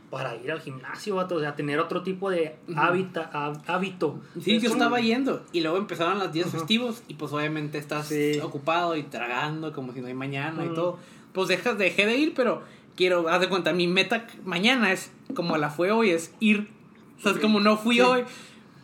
[0.09, 1.35] para ir al gimnasio, vato.
[1.35, 2.79] O sea, tener otro tipo de Ujú.
[2.79, 4.19] hábita, há- hábito.
[4.41, 6.57] Sí, Es yo estaba yendo y luego empezaron los días Ajá.
[6.59, 8.39] festivos y pues obviamente estás Sí.
[8.41, 10.75] ocupado y tragando como si no hay mañana y Ujú.
[10.75, 10.99] todo.
[11.33, 12.63] Pues dejas, dejé de ir, pero
[12.95, 16.69] quiero, haz de cuenta, mi meta mañana es como la fue hoy, es ir.
[17.19, 18.01] O sea, es como no fui Sí.
[18.01, 18.23] hoy,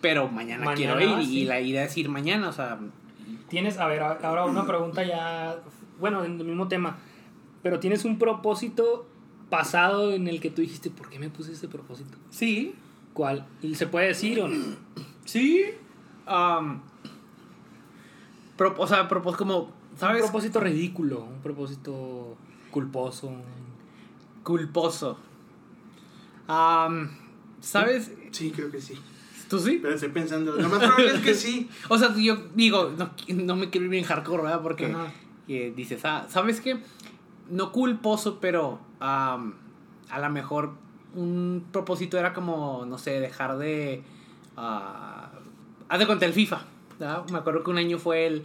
[0.01, 1.45] pero mañana, Mañana quiero ir vas, y sí.
[1.45, 2.79] la idea es ir mañana, o sea,
[3.47, 5.55] Tienes, a ver, ahora una pregunta ya,
[5.99, 6.97] bueno, en el mismo tema,
[7.61, 9.05] pero tienes un propósito
[9.49, 12.17] pasado en el que tú dijiste, ¿por qué me puse ese propósito?
[12.29, 12.75] sí,
[13.13, 13.45] ¿Cuál?
[13.61, 14.55] ¿Y se puede decir o no?
[15.25, 15.65] sí.
[18.57, 20.21] pro- o sea, propos como, ¿sabes?
[20.23, 22.35] Un propósito ridículo, un propósito
[22.71, 23.31] culposo.
[24.43, 25.17] Culposo.
[26.47, 27.09] Am,
[27.61, 28.11] ¿Sabes?
[28.31, 28.95] Sí, creo que sí.
[29.49, 29.79] ¿Tú sí?
[29.81, 30.53] Pero estoy pensando.
[30.57, 31.69] Lo más probable es que sí.
[31.89, 33.11] O sea, yo digo, no,
[33.43, 34.61] no me quiero ir bien hardcore, ¿verdad?
[34.61, 35.11] Porque Ajá.
[35.47, 36.77] Eh, dices, ah, ¿sabes qué?
[37.49, 39.55] No culposo, pero am,
[40.09, 40.71] a lo mejor
[41.15, 44.01] un propósito era como, no sé, dejar de...
[44.57, 45.29] ah,
[45.89, 46.61] haz de cuenta el FIFA,
[46.99, 47.23] ¿verdad?
[47.29, 48.43] Me acuerdo que un año fue el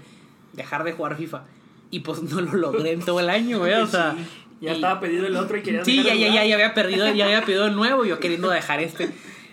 [0.52, 1.44] dejar de jugar FIFA.
[1.90, 3.82] Y pues no lo logré en todo el año, ¿verdad?
[3.82, 4.16] O sea...
[4.60, 7.08] Ya y- estaba pedido el otro y querías Sí, ya, ya, ya, ya había perdido,
[7.14, 9.08] ya había pedido el nuevo, yo queriendo dejar este.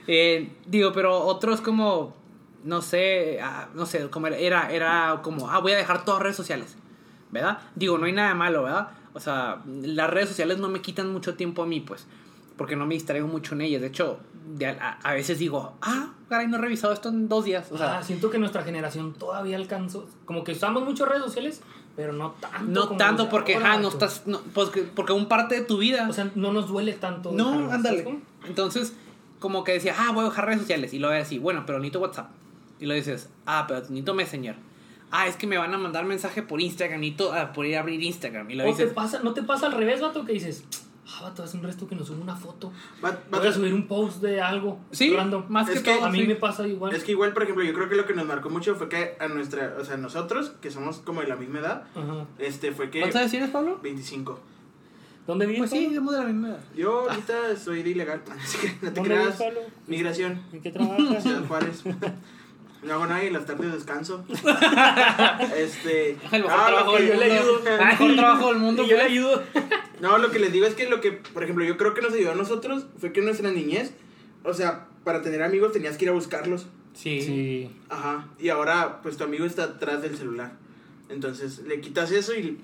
[0.08, 2.16] Eh, digo, pero otros como,
[2.64, 6.24] no sé, ah, no sé, como era- era, era como, ah, voy a dejar todas
[6.24, 6.76] redes sociales,
[7.42, 7.60] ¿verdad?
[7.76, 8.90] Digo, no hay nada malo, ¿verdad?
[9.14, 12.06] O sea, las redes sociales no me quitan mucho tiempo a mí, pues,
[12.58, 13.82] porque no me distraigo mucho en ellas.
[13.82, 14.20] De hecho,
[14.56, 17.72] de a, a veces digo, ah, caray, no he revisado esto en dos días.
[17.72, 21.62] O sea, Ah, siento que nuestra generación todavía alcanzó, como que usamos mucho redes sociales,
[21.96, 22.60] pero no tanto.
[22.72, 25.78] no como tanto porque, ah, no estás, no, pues, que- porque un parte de tu
[25.78, 26.08] vida...
[26.10, 27.32] O sea, no nos duele tanto.
[27.32, 28.20] No, ándale.
[28.46, 28.94] Entonces,
[29.40, 30.94] como que decía, ah, voy a bajar redes sociales.
[30.94, 32.30] Y luego decía, bueno, pero necesito WhatsApp.
[32.80, 34.56] Y lo dices, ah, pero necesito Messenger.
[35.12, 37.00] Ah, es que me van a mandar mensaje por Instagram.
[37.00, 38.50] Necesito ah, por ir a abrir Instagram.
[38.52, 40.26] Y lo O te dices, pasa, ¿No te pasa al revés, vato?
[40.26, 40.66] Que dices,
[41.08, 42.74] ah, vato, hace un resto que nos sube una foto.
[43.04, 44.80] Va- va- Voy a subir un post de algo.
[44.92, 45.46] sí, random.
[45.48, 46.06] más que, Es que todo.
[46.06, 46.28] A mí sí.
[46.28, 46.94] me pasa igual.
[46.94, 49.16] Es que igual, por ejemplo, yo creo que lo que nos marcó mucho fue que
[49.20, 52.26] a nuestra, o sea, nosotros, que somos como de la misma edad, Ajá.
[52.40, 53.00] este, fue que...
[53.00, 53.80] ¿Cuántos años tienes, Pablo?
[53.82, 54.40] 25.
[55.28, 55.62] ¿Dónde vives?
[55.62, 56.60] Pues sí, somos de la misma edad.
[56.76, 59.38] Yo ahorita soy de ilegal, así que no te ¿Dónde vives, creas.
[59.54, 59.60] Pablo?
[59.88, 61.24] Migración, ¿En qué trabajas?
[61.24, 61.84] Ciudad Juárez.
[62.84, 64.24] No hago nada y en las tardes descanso.
[65.56, 66.12] este.
[66.32, 67.54] El mejor ah, trabajo lo del que- yo le ayudo.
[67.54, 67.70] mundo.
[67.72, 68.84] El mejor trabajo del mundo.
[68.84, 69.12] Y yo le pues.
[69.12, 69.44] ayudo.
[70.02, 72.14] No, lo que les digo es que lo que, por ejemplo, yo creo que nos
[72.14, 73.94] ayudó a nosotros fue que en nuestra niñez,
[74.44, 76.68] o sea, para tener amigos tenías que ir a buscarlos.
[76.94, 77.22] Sí.
[77.22, 77.72] Sí.
[77.90, 78.28] Ajá.
[78.40, 80.54] Y ahora, pues tu amigo está atrás del celular.
[81.10, 82.60] Entonces, le quitas eso y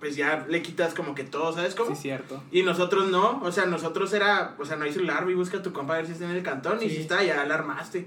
[0.00, 1.94] pues ya le quitas como que todo, ¿sabes cómo?
[1.94, 2.42] Sí, cierto.
[2.52, 5.62] Y nosotros no, o sea, nosotros era, o sea, no hay celular, y busca a
[5.62, 8.06] tu compa a ver si está en el cantón y si está, ya alarmaste.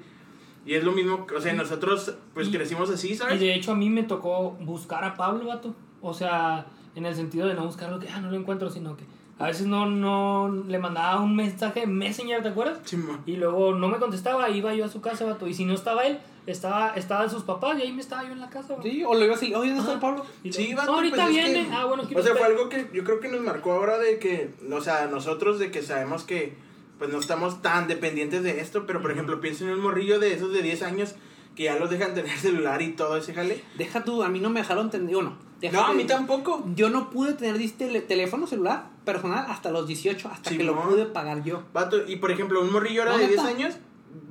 [0.68, 3.40] Y es lo mismo, o sea, nosotros pues Y- crecimos así, Y ¿sabes?
[3.40, 5.74] de hecho a mí me tocó buscar a Pablo, vato.
[6.02, 9.06] O sea, en el sentido de no buscarlo que, ah, no lo encuentro, sino que
[9.40, 12.80] a veces no, no le mandaba un mensaje en Messenger, ¿te acuerdas?
[12.84, 13.22] Simón.
[13.26, 15.48] Y luego no me contestaba, iba yo a su casa, vato.
[15.48, 18.40] Y si no estaba él, estaba, estaban sus papás y ahí me estaba yo en
[18.42, 18.82] la casa, vato.
[18.84, 20.00] Sí, o lo iba así, oye, ¿dónde está el.
[20.00, 20.26] Pablo?
[20.44, 21.68] Y Sí, vato, "No, ahorita pues, es viene.
[21.70, 22.52] que- ah, bueno, quiero O sea, fue esperar".
[22.60, 25.82] algo que yo creo que nos marcó ahora de que, o sea, nosotros de que
[25.84, 26.56] sabemos que
[26.98, 30.34] pues no estamos tan dependientes de esto, pero por ejemplo, pienso en un morrillo de
[30.34, 31.16] esos de 10 años
[31.56, 33.64] que ya los dejan tener celular y todo ese jale.
[33.78, 35.14] Deja tú, a mí no me dejaron tener.
[35.14, 35.38] Bueno,
[35.72, 36.64] No, a mí tampoco.
[36.76, 41.06] Yo no pude tener tele- teléfono celular personal hasta los 18, hasta que lo pude
[41.06, 41.64] pagar yo.
[41.74, 43.48] Vato, y por ejemplo, un morrillo ahora de 10 neta.
[43.48, 43.76] años,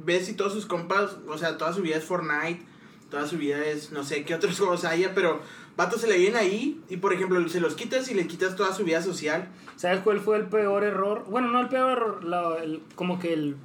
[0.05, 2.63] ves si todos sus compas, o sea, toda su vida es Fortnite,
[3.11, 5.41] toda su vida es no sé qué otros juegos haya, pero
[5.77, 8.73] vato se le viene ahí y por ejemplo, se los quitas y le quitas toda
[8.73, 9.49] su vida social.
[9.77, 11.25] ¿Sabes cuál fue el peor error?
[11.29, 13.57] Bueno, no el peor error, la- el- como que el,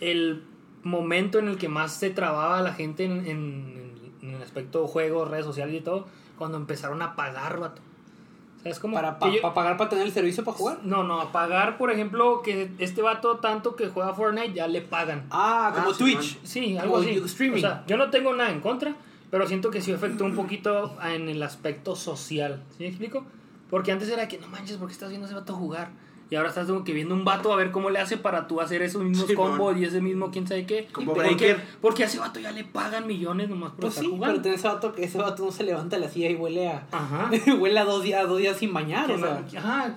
[0.00, 0.42] el
[0.82, 5.28] momento en el que más se trababa la gente en, en- en el aspecto juegos,
[5.30, 6.06] redes sociales y todo,
[6.38, 7.80] cuando empezaron a pagar, vato.
[8.62, 8.94] ¿Sabes cómo?
[8.94, 10.78] Para, pa- yo- pa pagar para tener el servicio para jugar.
[10.84, 14.80] No, no, a pagar, por ejemplo, que este vato tanto que juega Fortnite ya le
[14.80, 15.26] pagan.
[15.30, 16.38] Ah, como Ah, Twitch.
[16.44, 17.14] Sí, algo Como así.
[17.16, 17.58] you- streaming.
[17.58, 18.94] O sea, yo no tengo nada en contra,
[19.30, 22.62] pero siento que sí afectó un poquito en el aspecto social.
[22.76, 23.24] ¿Sí me explico?
[23.70, 25.90] Porque antes era que no manches, ¿por qué estás viendo a ese vato jugar?
[26.30, 28.60] Y ahora estás como que viendo un vato a ver cómo le hace para tú
[28.60, 30.88] hacer esos mismos Sí, combos y ese mismo quién sabe qué.
[30.90, 34.10] Combo porque, porque a ese vato ya le pagan millones nomás por Pues estar sí,
[34.10, 34.40] jugando.
[34.42, 36.86] pero ese vato que ese vato no se levanta la silla y huele a.
[36.92, 37.30] Ajá.
[37.60, 39.44] huele a dos días, dos días sin bañar, o sea.
[39.58, 39.96] ajá,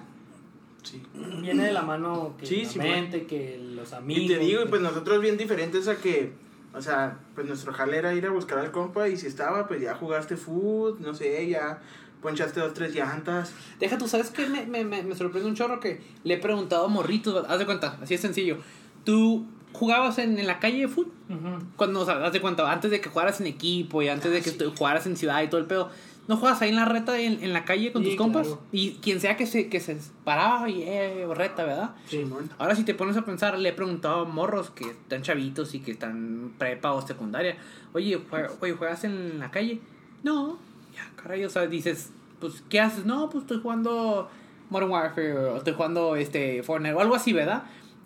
[0.84, 1.02] Sí.
[1.42, 4.24] viene de la mano que Sí, la sí, mente, que los amigos.
[4.24, 6.32] Y te digo, y pues nosotros bien diferentes a que,
[6.78, 9.82] o sea, pues nuestro jale era ir a buscar al compa y si estaba, pues
[9.82, 11.82] ya jugaste food, no sé, ya
[12.22, 13.54] ponchaste dos, tres llantas.
[13.80, 14.48] Deja tú, ¿sabes qué?
[14.48, 17.46] Me, me, me, me sorprende un chorro que le he preguntado a morritos.
[17.48, 18.58] Haz de cuenta, así es sencillo.
[19.04, 21.14] ¿Tú jugabas en, en la calle de fútbol?
[21.30, 21.66] Ujú.
[21.76, 24.42] Cuando, o sea, haz de cuenta, antes de que jugaras en equipo y antes de
[24.42, 24.58] que sí.
[24.58, 25.90] tú jugaras en ciudad y todo el pedo,
[26.28, 28.48] ¿no juegas ahí en la reta en, en la calle con Sí, tus compas?
[28.48, 28.62] claro.
[28.72, 31.96] Y quien sea que se, que se paraba y eh, reta, ¿verdad?
[32.08, 32.18] Sí.
[32.20, 32.50] Simón.
[32.58, 35.80] Ahora si te pones a pensar, le he preguntado a morros que están chavitos y
[35.80, 37.58] que están prepa o secundaria,
[37.94, 39.80] oye, jue- oye, ¿juegas en la calle?
[40.24, 40.58] No,
[40.96, 43.06] ya, caray, o sea, dices, pues, ¿qué haces?
[43.06, 44.30] No, pues estoy jugando
[44.70, 47.64] Modern Warfare o estoy jugando este Fortnite o algo así, ¿verdad?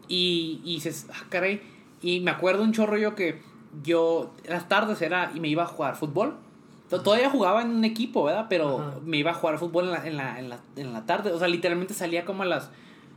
[0.08, 1.62] Y, y dices, ah, caray,
[2.02, 3.42] y me acuerdo un chorro yo que
[3.84, 6.36] yo, las tardes era, y me iba a jugar fútbol.
[6.92, 8.46] To- Todavía jugaba en un equipo, ¿verdad?
[8.50, 8.94] Pero Ajá.
[9.04, 11.32] me iba a jugar fútbol en la, en, la, en, la, en la tarde.
[11.32, 12.70] O sea, literalmente salía como a las...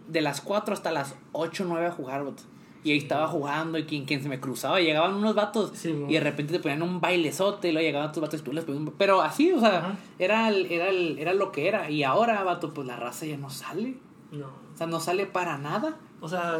[0.08, 2.42] De las 4 hasta las 8 9 a jugar, vato.
[2.84, 6.12] Y ahí estaba jugando y quien, quien se me cruzaba, llegaban unos vatos Sí, y
[6.12, 8.82] de repente te ponían un bailezote y luego llegaban otros vatos y tú les ponías
[8.86, 8.92] un...
[8.98, 11.88] Pero así, o sea, era, el- era, el- era lo que era.
[11.90, 13.96] Y ahora, vato, pues la raza ya no sale.
[14.32, 14.46] No.
[14.48, 15.96] O sea, no sale para nada.
[16.20, 16.58] O sea,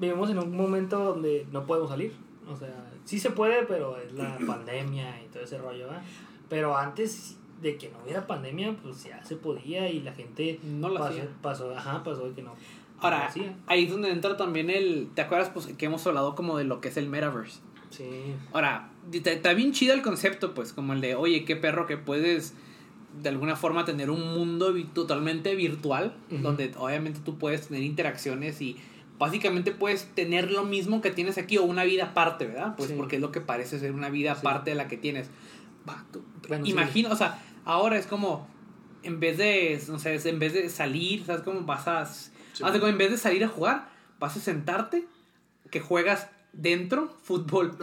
[0.00, 2.12] vivimos en un momento donde no podemos salir.
[2.50, 6.02] O sea, sí se puede, pero es la pandemia y todo ese rollo, ¿verdad?
[6.48, 10.88] Pero antes de que no hubiera pandemia, pues ya se podía y la gente No
[10.88, 11.28] lo pasó, hacía.
[11.42, 12.50] pasó, ajá, pasó de que no.
[12.50, 13.54] no lo Ahora, hacía.
[13.66, 15.08] ahí es donde entra también el...
[15.14, 17.60] ¿Te acuerdas pues, que hemos hablado como de lo que es el metaverse?
[17.90, 18.34] Sí.
[18.52, 22.54] Ahora, está bien chido el concepto, pues, como el de, oye, qué perro que puedes
[23.22, 28.60] de alguna forma tener un mundo vi- totalmente virtual, donde obviamente tú puedes tener interacciones
[28.60, 28.76] y
[29.18, 32.74] básicamente puedes tener lo mismo que tienes aquí o una vida aparte, ¿verdad?
[32.76, 32.94] Pues Sí.
[32.96, 34.40] porque es lo que parece ser una vida Sí.
[34.40, 35.30] aparte de la que tienes.
[36.48, 36.70] Bueno, sí.
[36.70, 38.46] imagina, o sea, ahora es como,
[39.02, 42.04] en vez de, no sé, en vez de salir, ¿sabes cómo vas a...
[42.06, 42.30] Sí.
[42.62, 45.06] cuenta, en vez de salir a jugar, vas a sentarte,
[45.70, 47.76] que juegas dentro fútbol.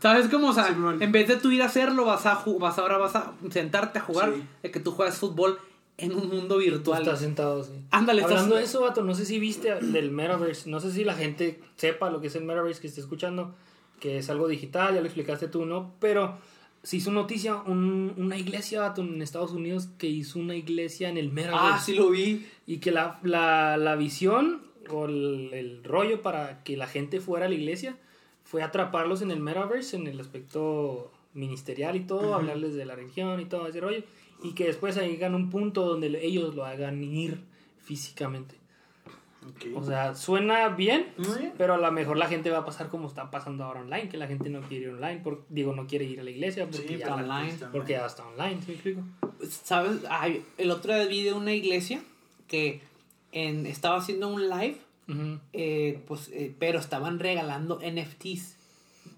[0.00, 0.48] ¿Sabes cómo?
[0.48, 3.32] O sea, en vez de tú ir a hacerlo, vas a vas ahora vas a
[3.50, 4.42] sentarte a jugar, Sí.
[4.62, 5.58] de que tú juegas fútbol
[5.98, 7.02] en un mundo virtual.
[7.02, 7.72] estás sentado, sí.
[7.90, 10.68] Ándale, estás- Hablando de eso, vato, no sé si viste del Metaverse.
[10.68, 13.54] No sé si la gente sepa lo que es el Metaverse que esté escuchando,
[14.00, 15.94] que es algo digital, ya lo explicaste tú, ¿no?
[16.00, 16.36] Pero
[16.82, 21.16] se hizo noticia un- una iglesia, vato, en Estados Unidos que hizo una iglesia en
[21.16, 21.66] el Metaverse.
[21.74, 22.46] Ah, sí lo vi.
[22.66, 27.46] Y que la, la, la visión o el, el rollo para que la gente fuera
[27.46, 27.96] a la iglesia
[28.44, 33.40] fue atraparlos en el metaverse, en el aspecto ministerial y todo, hablarles de la religión
[33.40, 34.02] y todo ese rollo.
[34.42, 37.40] Y que después llegan a un punto donde ellos lo hagan ir
[37.82, 38.54] físicamente.
[39.76, 41.06] O sea, suena bien,
[41.56, 44.16] pero a lo mejor la gente va a pasar como está pasando ahora online, que
[44.16, 46.78] la gente no quiere ir online, por, digo, no quiere ir a la iglesia porque,
[46.88, 47.52] Sí, ya, está la- online.
[47.70, 49.02] porque ya está online, ¿sí me explico?
[49.48, 50.00] ¿Sabes?
[50.10, 52.02] Ay, el otro día vi de una iglesia
[52.48, 52.80] que
[53.30, 54.78] en, estaba haciendo un live,
[55.52, 58.55] eh, pues, eh, pero estaban regalando NFTs.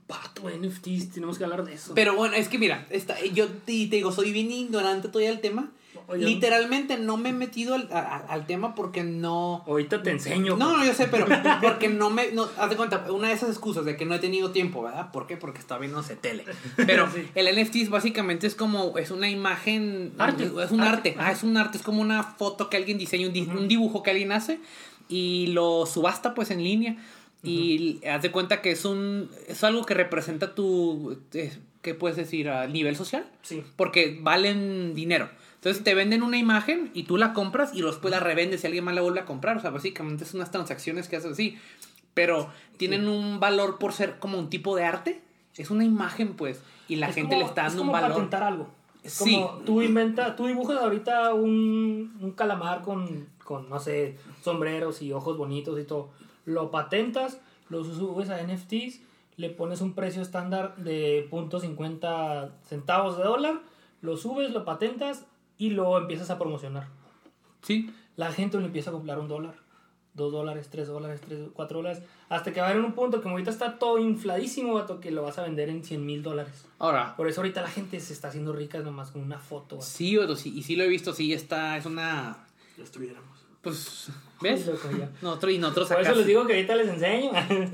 [0.09, 1.93] Pato, NFTs, tenemos que hablar de eso.
[1.95, 5.41] Pero bueno, es que mira, está, yo te, te digo, soy bien ignorante todavía del
[5.41, 5.71] tema.
[6.07, 9.63] Oye, Literalmente no me he metido al, a- al tema porque no...
[9.67, 10.57] Ahorita te enseño.
[10.57, 11.27] No, no, yo sé, pero
[11.63, 12.33] porque no me.
[12.33, 15.11] No, haz de cuenta, una de esas excusas de que no he tenido tiempo, ¿verdad?
[15.13, 15.37] ¿Por qué?
[15.37, 16.45] Porque estaba viéndose tele.
[16.77, 17.27] Pero Sí.
[17.35, 18.97] el NFT básicamente es como.
[18.97, 20.15] Es una imagen.
[20.17, 20.45] Arte.
[20.45, 21.11] Es un arte.
[21.11, 21.17] Arte.
[21.19, 21.77] Ah, es un arte.
[21.77, 24.61] Es como una foto que alguien diseña, un, di- un dibujo que alguien hace
[25.11, 26.97] y lo subasta, pues en línea.
[27.49, 29.31] Y haz de cuenta que es un.
[29.47, 31.19] Es algo que representa tu.
[31.35, 32.49] eh, ¿Qué puedes decir?
[32.51, 33.27] a nivel social.
[33.43, 33.63] Sí.
[33.77, 35.29] Porque valen dinero.
[35.55, 38.85] Entonces te venden una imagen y tú la compras y después la revendes y alguien
[38.85, 39.57] más la vuelve a comprar.
[39.57, 41.57] O sea, básicamente es unas transacciones que haces así.
[42.15, 45.21] Pero tienen un valor por ser como un tipo de arte.
[45.57, 47.93] es una imagen, pues, y la Es gente como- le está es dando un como
[48.01, 48.13] valor.
[48.17, 48.69] patentar algo.
[49.03, 49.35] Es Sí.
[49.35, 55.13] como tú inventas, tú dibujas ahorita un, un calamar con, con, no sé, sombreros y
[55.13, 56.11] ojos bonitos y todo.
[56.49, 59.01] Lo patentas, lo subes a NFTs,
[59.37, 63.61] le pones un precio estándar de .50 centavos de dólar,
[64.01, 65.27] lo subes, lo patentas
[65.59, 66.89] y lo empiezas a promocionar.
[67.61, 69.57] Sí, La gente le empieza a comprar un dólar,
[70.15, 73.29] dos dólares, tres dólares, tres, cuatro dólares, hasta que va a haber un punto que
[73.29, 76.65] ahorita está todo infladísimo, vato, que lo vas a vender en 100 mil dólares.
[76.79, 79.77] ahora, Por eso ahorita la gente se está haciendo rica nomás con una foto.
[79.77, 79.87] vato.
[79.87, 82.39] sí, vato, sí, y sí lo he visto, sí, está, es una,
[82.79, 83.38] Ya estuviéramos.
[83.63, 84.09] Pues,
[84.41, 84.67] ¿ves?
[84.67, 84.89] Loco.
[85.23, 87.31] Nosotros, y nosotros Por acá, eso les digo que ahorita les enseño.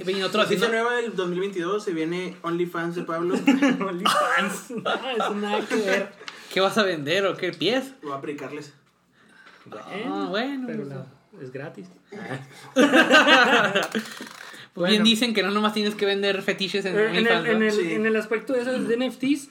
[0.07, 3.35] y nosotros Noticia nueva del 2022 se viene OnlyFans de Pablo.
[3.89, 4.71] OnlyFans.
[4.83, 6.13] No, eso nada que ver.
[6.53, 7.95] ¿qué vas a vender o qué pies?
[8.03, 8.73] Voy a predicarles.
[9.73, 11.07] Ah, bueno, Pero pues, no,
[11.43, 11.89] es gratis.
[14.75, 17.59] Pues bien dicen que no nomás tienes que vender fetiches en Eh, en, el, en,
[17.61, 17.65] ¿no?
[17.65, 17.93] el, Sí.
[17.93, 19.51] en el aspecto de esos de NFTs,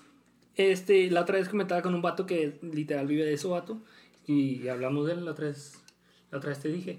[0.56, 3.78] este, la otra vez comentaba con un vato que literal vive de eso, vato,
[4.28, 5.82] y hablamos de él la otra vez,
[6.34, 6.98] la otra vez te dije,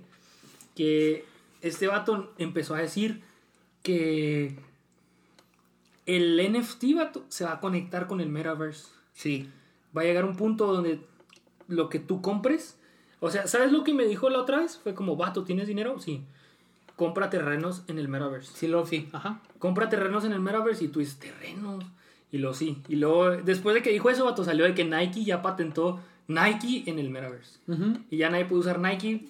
[0.76, 1.24] que
[1.60, 3.20] este vato empezó a decir
[3.82, 4.56] que
[6.06, 8.86] el NFT, vato, se va a conectar con el metaverse.
[9.12, 9.50] Sí.
[9.96, 11.00] Va a llegar un punto donde
[11.66, 12.78] lo que tú compres,
[13.18, 14.78] o sea, ¿sabes lo que me dijo la otra vez?
[14.78, 15.98] Fue como, vato, ¿tienes dinero?
[15.98, 16.22] Sí.
[16.94, 19.40] Compra terrenos en el metaverse Sí, lo, sí, ajá.
[19.58, 21.84] compra terrenos en el Metaverse y tú dices, terrenos.
[22.34, 22.78] Y luego sí.
[22.88, 26.82] Y luego, después de que dijo eso, vato, salió de que Nike ya patentó Nike
[26.86, 27.60] en el Metaverse.
[28.10, 29.28] Y ya nadie puede usar Nike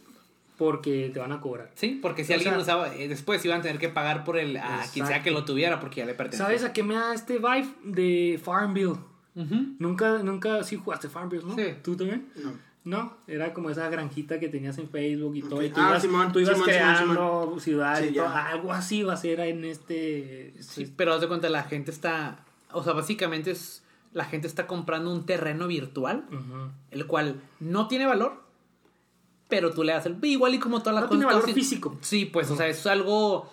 [0.56, 1.70] porque te van a cobrar.
[1.74, 4.38] Sí, porque si O alguien sea- usaba, eh, después iban a tener que pagar por
[4.38, 6.46] el, a quien sea que lo tuviera porque ya le pertenecía.
[6.46, 8.96] ¿Sabes a qué me da este vibe de Farmville?
[9.36, 9.74] Ujú.
[9.80, 11.56] Nunca, nunca, sí jugaste Farmville, ¿no?
[11.56, 11.74] Sí.
[11.82, 12.28] ¿Tú también?
[12.42, 12.52] No.
[12.84, 15.62] No, era como esa granjita que tenías en Facebook y todo.
[15.62, 18.26] Y tú Ah, ibas, Simón, tú ibas Simón, Simón, creando ciudad Sí, y todo.
[18.26, 18.46] ya.
[18.48, 20.52] Algo así va a ser en este...
[20.60, 22.43] Sí, pero haz de cuenta, la gente está,
[22.74, 23.82] o sea, básicamente es,
[24.12, 26.24] la gente está comprando un terreno virtual,
[26.90, 28.42] el cual no tiene valor,
[29.48, 31.96] pero tú le das el, igual y como todas las No tiene cosas- valor físico.
[32.00, 33.50] Sí, pues, o sea, es algo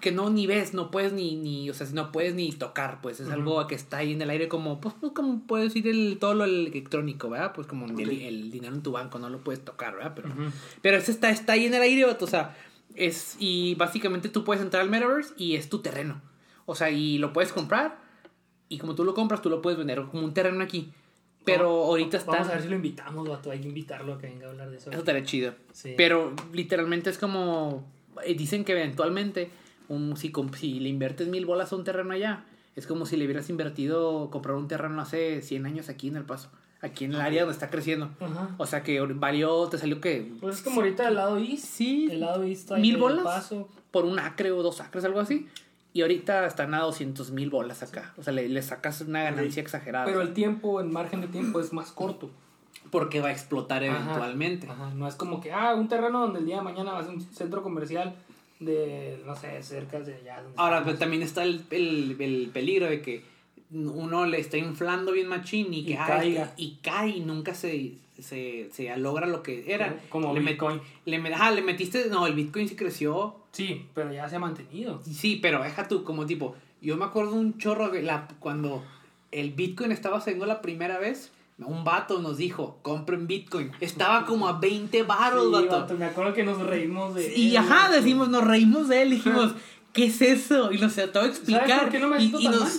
[0.00, 3.20] que no ni ves, no puedes ni, ni, o sea, no puedes ni tocar, pues,
[3.20, 6.18] es algo que está ahí en el aire como, pues, pues, como puedes decir el,
[6.20, 7.52] todo lo electrónico, ¿verdad?
[7.54, 10.12] Pues como el, el dinero en tu banco, no lo puedes tocar, ¿verdad?
[10.14, 10.28] Pero,
[10.82, 12.54] pero eso está, está ahí en el aire, o sea,
[12.94, 16.20] es, y básicamente tú puedes entrar al Metaverse y es tu terreno.
[16.66, 17.98] O sea, y lo puedes comprar,
[18.68, 20.92] y como tú lo compras, tú lo puedes vender como un terreno aquí.
[21.44, 22.32] Pero ahorita está...
[22.32, 23.50] Vamos a ver si lo invitamos, vato.
[23.50, 24.90] Hay que invitarlo a que venga a hablar de eso.
[24.90, 25.54] Eso estaría chido.
[25.72, 25.92] Sí.
[25.96, 27.84] Pero literalmente es como.
[28.24, 29.50] eh, Dicen que eventualmente,
[29.88, 32.46] un, si, si le inviertes mil bolas a un terreno allá,
[32.76, 36.24] es como si le hubieras invertido comprar un terreno hace 100 años aquí en El
[36.24, 36.50] Paso.
[36.80, 38.10] Aquí en el área donde está creciendo.
[38.20, 38.54] Ajá.
[38.58, 40.32] O sea que valió, te salió que.
[40.40, 41.64] Pues es como ahorita el lado east.
[41.64, 42.08] Sí.
[42.10, 43.24] El lado east ¿Mil el bolas?
[43.24, 43.68] Paso.
[43.90, 45.46] Por un acre o dos acres, algo así.
[45.94, 48.12] Y ahorita están a 200 mil bolas acá.
[48.18, 50.04] O sea, le, le sacas una ganancia exagerada.
[50.04, 52.30] Pero el tiempo, el margen de tiempo es más corto.
[52.90, 54.68] Porque va a explotar eventualmente.
[54.68, 54.90] Ajá.
[54.92, 57.14] No es como que, ah, un terreno donde el día de mañana va a ser
[57.14, 58.16] un centro comercial
[58.58, 60.42] de, no sé, cerca de allá.
[60.56, 63.22] Ahora, pero también está el, el, el peligro de que
[63.74, 66.54] uno le está inflando bien machín y que Y caiga.
[66.56, 69.96] y cae y nunca se, se, se logra lo que era.
[70.08, 70.80] Como le met- Bitcoin.
[71.04, 73.36] le, met- ajá, le metiste, no, el Bitcoin sí creció.
[73.52, 75.00] Sí, pero ya se ha mantenido.
[75.04, 78.84] Sí, pero deja tú, como tipo, yo me acuerdo un chorro de la, cuando
[79.32, 83.70] el Bitcoin estaba saliendo la primera vez, un vato nos dijo, compren Bitcoin.
[83.80, 85.80] Estaba como a 20 baros, Sí, vato.
[85.82, 87.92] vato, Me acuerdo que nos reímos de Y él, ajá, vato.
[87.94, 89.54] decimos, nos reímos de él, dijimos,
[89.92, 90.72] ¿qué es eso?
[90.72, 91.68] Y nos trató de explicar.
[91.68, 92.72] ¿Sabes por qué no me y, y nos- mal?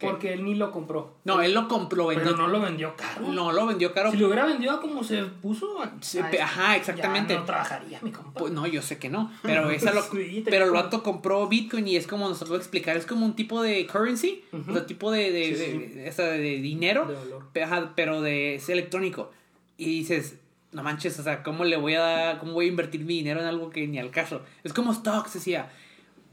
[0.00, 1.14] Porque él ni lo compró.
[1.24, 2.24] No, él lo compró, vendió.
[2.26, 3.26] Pero no lo vendió caro.
[3.32, 4.10] No, lo vendió caro.
[4.12, 7.34] Si lo hubiera vendido como se puso, a- Sí, a- pe- ajá, exactamente.
[7.34, 8.38] Ya no trabajaría, mi compa.
[8.38, 9.32] Pues no, yo sé que no.
[9.42, 13.06] Pero esa lo, Sí, pero el vato compró Bitcoin y es como nosotros explicar, es
[13.06, 14.70] como un tipo de currency, Ujú.
[14.70, 16.22] o sea, tipo de, de, Sí, sí.
[16.22, 17.46] de- de dinero, De valor.
[17.52, 19.32] pe- ajá, pero de es electrónico.
[19.76, 20.36] Y dices,
[20.70, 23.40] no manches, o sea, ¿cómo le voy a dar, cómo voy a invertir mi dinero
[23.40, 24.42] en algo que ni al caso?
[24.62, 25.70] Es como stocks, decía.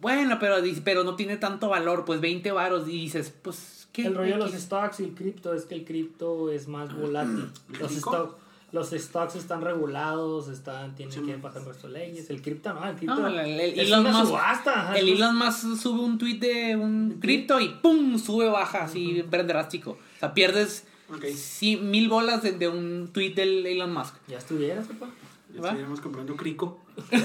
[0.05, 2.87] Bueno, pero, dice, pero no tiene tanto valor, pues 20 varos.
[2.87, 4.05] Y dices, pues, ¿qué?
[4.05, 7.49] El rollo de los stocks y el cripto es que el cripto es más volátil.
[7.79, 8.35] Los, stock-
[8.71, 11.21] los stocks están regulados, están, tienen Sí.
[11.21, 12.29] que pasar nuestras leyes.
[12.29, 14.71] El cripto no, el cripto No, el, el es Elon una Musk- subasta.
[14.81, 18.19] ajá, el Elon Musk sube un tweet de un cripto y ¡pum!
[18.19, 19.91] sube, baja, así drástico.
[19.91, 21.25] O sea, pierdes Ok.
[21.35, 24.13] sí, mil bolas de, de un tweet del Elon Musk.
[24.27, 25.07] Ya estuvieras, papá.
[25.53, 25.67] Ya ¿Va?
[25.69, 26.79] estaríamos comprando crico.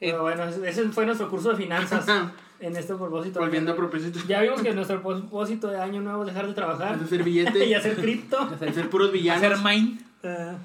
[0.00, 2.06] Pero bueno, ese fue nuestro curso de finanzas
[2.60, 3.40] en este propósito.
[3.40, 4.20] Volviendo a propósito.
[4.28, 7.64] Ya vimos que nuestro propósito de año nuevo es dejar de trabajar Hacer billete.
[7.66, 8.38] y hacer cripto.
[8.38, 9.44] Hacer puros villanos.
[9.44, 9.98] Hacer mine.
[10.22, 10.56] Ah,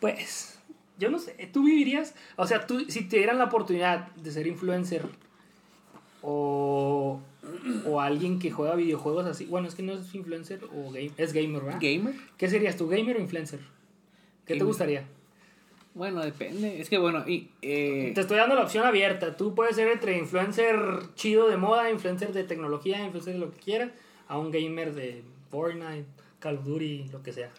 [0.00, 0.58] pues,
[0.98, 2.14] yo no sé, ¿tú vivirías?
[2.36, 5.02] O sea, tú, si te dieran la oportunidad de ser influencer
[6.22, 7.20] o
[7.86, 9.46] o alguien que juega videojuegos así.
[9.46, 11.80] Bueno, es que no es influencer o game, es gamer, ¿verdad?
[11.80, 12.14] ¿Gamer?
[12.36, 13.60] ¿Qué serías tú, gamer o influencer?
[14.44, 15.04] ¿Qué te gustaría?
[15.94, 16.80] Bueno, depende.
[16.80, 17.50] Es que bueno, y...
[17.62, 19.36] eh, Te estoy dando la opción abierta.
[19.36, 20.76] Tú puedes ser entre influencer
[21.14, 23.90] chido de moda, influencer de tecnología, influencer de lo que quieras,
[24.28, 26.06] a un gamer de Fortnite,
[26.38, 27.50] Call of Duty, lo que sea.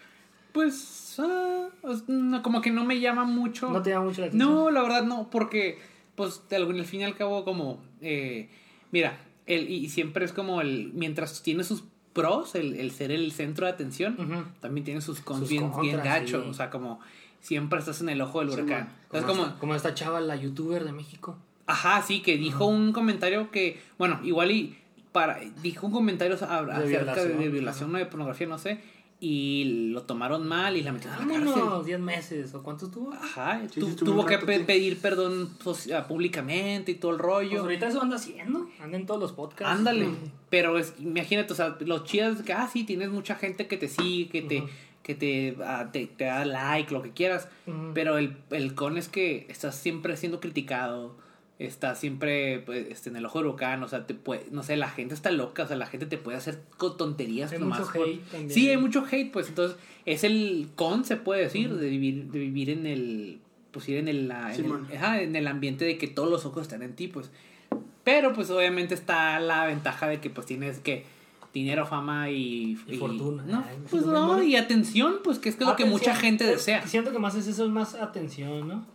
[0.53, 1.69] Pues, ah,
[2.07, 3.69] no, como que no me llama mucho.
[3.69, 4.53] No te llama mucho la atención.
[4.53, 5.79] No, la verdad no, porque,
[6.15, 8.49] pues, al fin y al cabo, como, eh,
[8.91, 13.31] mira, el, y siempre es como el, mientras tiene sus pros, el, el ser el
[13.31, 14.17] centro de atención,
[14.59, 16.49] también tiene sus cons Sus bien, bien contras, gachos, sí.
[16.49, 16.99] o sea, como,
[17.41, 18.89] siempre estás en el ojo del Sí, huracán.
[19.11, 21.37] es Como, como, esta, como esta chava, la youtuber de México.
[21.67, 24.77] Ajá, sí, que dijo un comentario que, bueno, igual y
[25.11, 28.79] para dijo un comentario a- acerca de, violación, de violación o de pornografía, no sé,
[29.23, 31.53] y lo tomaron mal y la metieron a la cárcel.
[31.61, 32.53] Vámonos, 10 meses.
[32.55, 33.13] ¿O cuánto estuvo?
[33.13, 34.63] Ajá, Sí, tu- sí, estuvo tuvo que rato, pe- sí.
[34.63, 35.49] pedir perdón
[36.07, 37.61] públicamente y todo el Pues rollo.
[37.61, 38.67] ahorita eso anda haciendo.
[38.81, 39.77] Anda en todos los podcasts.
[39.77, 40.07] Ándale.
[40.07, 40.15] Mm.
[40.49, 43.77] Pero es, imagínate, o sea, lo chido es que, ah, sí, tienes mucha gente que
[43.77, 44.63] te sigue, que te.
[45.03, 47.47] Que te, ah, te, te da like, lo que quieras.
[47.93, 51.15] Pero el, el con es que estás siempre siendo criticado,
[51.59, 54.77] estás siempre pues, este, en el ojo del huracán, o sea, te puede, no sé,
[54.77, 56.59] la gente está loca, o sea, la gente te puede hacer
[56.97, 58.49] tonterías Hay nomás mucho por- hate también.
[58.51, 62.39] Sí, hay mucho hate, pues entonces es el con, se puede decir, de vivir de
[62.39, 63.39] vivir en el,
[63.71, 64.87] pues ir en el, la- en, Simón.
[64.89, 67.29] el, ajá, en el ambiente de que todos los ojos están en ti, pues.
[68.03, 71.05] Pero pues obviamente está la ventaja de que pues tienes que
[71.53, 73.43] dinero, fama y, Y fortuna.
[73.45, 76.45] No, Ay, pues no, y atención, pues que es que es lo que mucha gente
[76.45, 76.85] desea.
[76.87, 78.85] Siento que más es eso, es más atención, ¿no?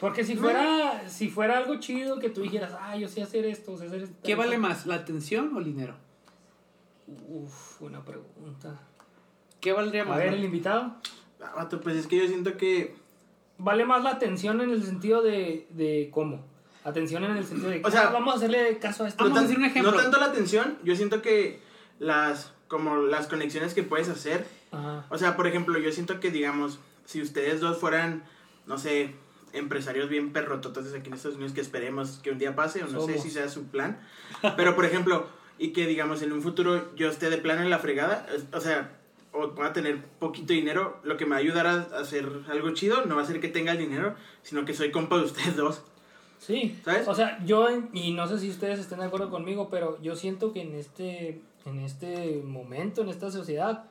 [0.00, 3.78] Porque si fuera, si fuera algo chido que tú dijeras, ah, yo sé hacer esto,
[3.78, 4.16] sé hacer esto.
[4.24, 5.94] ¿Qué vale más, la atención o el dinero?
[7.28, 8.80] Uf, buena pregunta.
[9.60, 10.18] ¿Qué valdría A más?
[10.18, 10.96] ver, la- el invitado.
[11.40, 12.94] Ah, pues es que yo siento que.
[13.58, 16.44] Vale más la atención en el sentido de, de cómo.
[16.84, 19.22] Atención en el sentido de, O sea, ah, vamos a hacerle caso a esto.
[19.22, 19.92] Vamos a decir un ejemplo.
[19.92, 21.60] No tanto la atención, yo siento que
[21.98, 22.52] las.
[22.68, 24.46] Como las conexiones que puedes hacer.
[24.70, 25.04] Ajá.
[25.10, 28.24] O sea, por ejemplo, yo siento que, digamos, si ustedes dos fueran,
[28.66, 29.14] no sé,
[29.52, 33.02] empresarios bien perrototes aquí en Estados Unidos, que esperemos que un día pase, o no
[33.02, 34.00] sé si sea su plan.
[34.56, 35.26] Pero, por ejemplo,
[35.58, 38.98] y que, digamos, en un futuro yo esté de plano en la fregada, o sea,
[39.32, 43.06] o pueda tener poquito dinero, lo que me va a ayudar a hacer algo chido
[43.06, 45.82] no va a ser que tenga el dinero, sino que soy compa de ustedes dos.
[46.44, 47.06] Sí, ¿Sabes?
[47.06, 50.16] O sea, yo, en- y no sé si ustedes estén de acuerdo conmigo, pero yo
[50.16, 53.84] siento que en este, en este momento, en esta sociedad,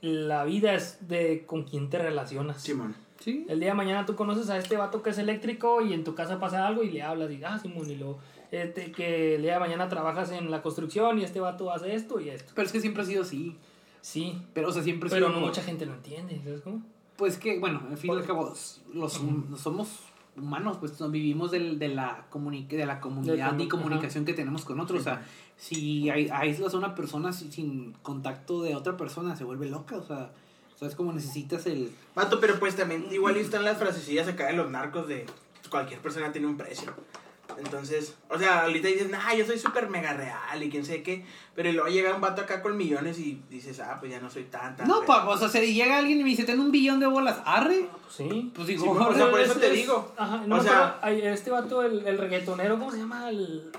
[0.00, 2.62] la vida es de con quién te relacionas.
[2.62, 2.94] Simón.
[3.18, 3.44] Sí.
[3.48, 6.14] El día de mañana tú conoces a este vato que es eléctrico y en tu
[6.14, 8.18] casa pasa algo y le hablas y, ah, Simón, y luego,
[8.52, 12.20] este, que el día de mañana trabajas en la construcción y este vato hace esto
[12.20, 12.52] y esto.
[12.54, 13.56] Pero es que siempre ha sido así.
[14.02, 16.82] Sí, Pero, o sea, siempre ha pero no como- mucha gente lo entiende, ¿sabes cómo?
[17.16, 18.54] Pues que, bueno, al fin y al cabo,
[18.94, 19.20] los,
[19.56, 19.88] somos
[20.36, 24.34] humanos, pues no vivimos del- de, la comuni- de la comunidad comu- y comunicación que
[24.34, 25.00] tenemos con otros.
[25.00, 29.68] O sea, si aíslas a una persona sin, sin contacto de otra persona, se vuelve
[29.68, 29.96] loca.
[29.96, 30.30] O sea,
[30.74, 31.90] o sea, es como necesitas el...
[32.14, 35.24] Vato, pero pues también igual están las frasecillas acá de los narcos de
[35.70, 36.92] cualquier persona tiene un precio.
[37.58, 41.24] Entonces, o sea, ahorita dices, nah, yo soy súper mega real y quién sé qué.
[41.54, 44.44] Pero luego llega un vato acá con millones y dices, ah, pues ya no soy
[44.44, 45.06] tan, tan No, real".
[45.06, 47.88] pa, o sea, si llega alguien y me dice, ten un billón de bolas, arre.
[48.02, 48.52] Pues sí.
[48.54, 50.12] Pues digo, Sí, o sea, por eso Es- te es- digo.
[50.16, 53.30] Ajá, no O sea- este vato, el, el reggaetonero, ¿cómo se llama?
[53.30, 53.70] El,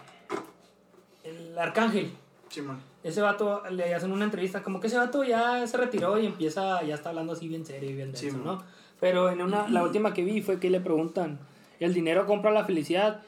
[1.23, 2.11] el Arcángel.
[2.49, 2.79] Simón.
[3.03, 6.81] Ese vato le hacen una entrevista, como que ese vato ya se retiró y empieza,
[6.83, 8.37] ya está hablando así bien serio y bien denso.
[8.37, 8.63] ¿no?
[8.99, 11.39] Pero en una, la última que vi fue que le preguntan,
[11.79, 13.21] ¿el dinero compra la felicidad?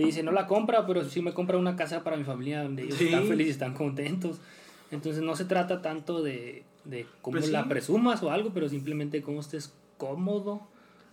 [0.00, 2.82] Y dice, no la compra, pero sí me compra una casa para mi familia donde
[2.84, 3.06] ellos Sí.
[3.06, 4.38] están felices, están contentos.
[4.90, 7.52] Entonces no se trata tanto de, de cómo Pues sí.
[7.52, 10.60] la presumas o algo, pero simplemente cómo estés cómodo.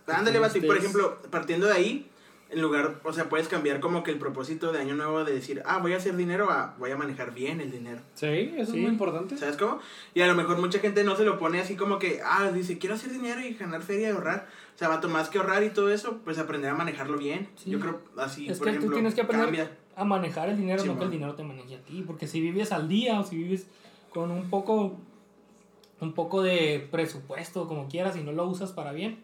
[0.06, 2.06] Ándale, y por ejemplo, partiendo de ahí,
[2.54, 5.62] en lugar, o sea, puedes cambiar como que el propósito de año nuevo de decir,
[5.66, 8.00] ah, voy a hacer dinero a voy a manejar bien el dinero.
[8.14, 8.78] Sí, eso Sí.
[8.78, 9.36] es muy importante.
[9.36, 9.80] ¿Sabes cómo?
[10.14, 12.78] Y a lo mejor mucha gente no se lo pone así como que, ah, dice,
[12.78, 14.46] quiero hacer dinero y ganar feria y ahorrar.
[14.74, 17.48] O sea, vato, más que ahorrar y todo eso, pues aprender a manejarlo bien.
[17.56, 17.70] Sí.
[17.70, 19.70] Yo creo así, es por que ejemplo, tú tienes que aprender cambia.
[19.96, 22.02] a manejar el dinero, Sí, no que el dinero te maneje a ti.
[22.06, 23.66] Porque si vives al día o si vives
[24.10, 24.96] con un poco,
[26.00, 29.18] un poco de presupuesto, como quieras, y no lo usas para bien,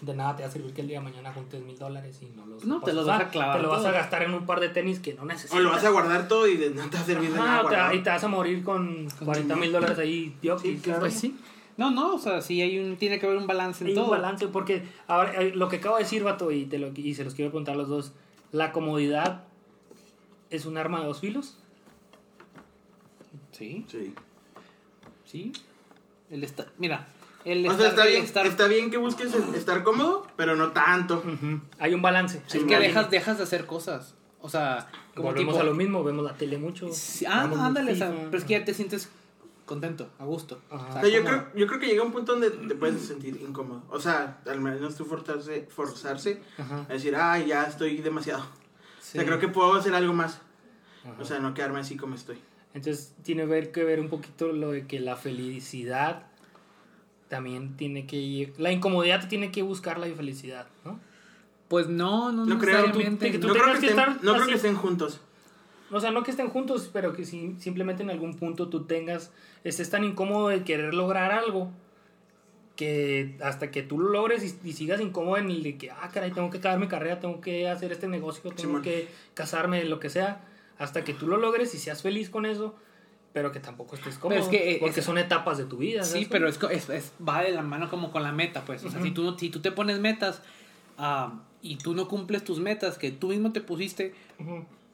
[0.00, 2.26] De nada te va a servir que el día de mañana juntes mil dólares y
[2.36, 4.46] no los No, te los vas a clavar Te lo vas a gastar en un
[4.46, 5.56] par de tenis que no necesitas.
[5.58, 7.62] O lo vas a guardar todo y de- no te va a servir de nada.
[7.62, 7.94] guardado.
[7.94, 10.58] y te vas a morir con 40 mil dólares ahí, tío.
[10.58, 11.00] Sí, claro.
[11.00, 11.36] Pues sí.
[11.76, 14.06] No, no, o sea, sí hay un, tiene que haber un balance en Hay todo.
[14.06, 17.14] un balance, porque ahora, eh, lo que acabo de decir, vato, y, te lo, y
[17.14, 18.12] se los quiero preguntar a los dos,
[18.50, 19.44] ¿la comodidad
[20.50, 21.56] es un arma de dos filos?
[23.52, 24.14] Sí, Sí.
[25.24, 25.52] sí.
[26.30, 27.06] El esta- mira,
[27.48, 30.56] el O sea, está el bien, estar- está bien que busques el- estar cómodo, pero
[30.56, 31.16] no tanto.
[31.26, 31.60] Ujú.
[31.78, 32.42] Hay un balance.
[32.46, 34.14] es Hay que dejas, dejas de hacer cosas.
[34.40, 35.62] O sea, como Volvemos tipo...
[35.62, 36.88] a lo mismo, vemos la tele mucho.
[36.92, 39.08] Sí, ah, jugamos ándale, o sea, pero es que ya te sientes
[39.66, 40.60] contento, a gusto.
[40.70, 40.76] Ajá.
[40.88, 43.00] O sea, O sea, yo, creo, yo creo que llega un punto donde te puedes
[43.02, 43.82] sentir incómodo.
[43.90, 46.86] O sea, al menos tú forzarse, forzarse Ajá.
[46.88, 48.44] a decir, ay, ya estoy demasiado.
[49.00, 49.18] Sí.
[49.18, 50.40] O sea, creo que puedo hacer algo más.
[51.04, 51.16] Ajá.
[51.20, 52.38] O sea, no quedarme así como estoy.
[52.74, 56.26] Entonces tiene ver que ver un poquito lo de que la felicidad
[57.28, 58.54] también tiene que ir.
[58.58, 60.98] La incomodidad tiene que buscar la felicidad, ¿no?
[61.68, 64.46] Pues no, no, No creo, tú- que tú No, creo que, que estén, no creo
[64.46, 65.20] que estén juntos.
[65.90, 69.30] O sea, no que estén juntos, pero que si, simplemente en algún punto tú tengas,
[69.64, 71.70] estés tan incómodo de querer lograr algo
[72.76, 76.10] que hasta que tú lo logres y, y sigas incómodo en el de que, ah,
[76.12, 79.98] caray, tengo que acabar mi carrera, tengo que hacer este negocio, tengo que casarme, lo
[79.98, 80.44] que sea,
[80.78, 82.76] hasta que tú lo logres y seas feliz con eso,
[83.32, 86.02] pero que tampoco estés cómodo, es que, eh, porque es- son etapas de tu vida.
[86.04, 88.84] Sí, pero es, es, es- va de la mano como con la meta, pues.
[88.84, 90.42] O sea, si, tú, si tú te pones metas
[90.96, 94.14] ah, y tú no cumples tus metas que tú mismo te pusiste,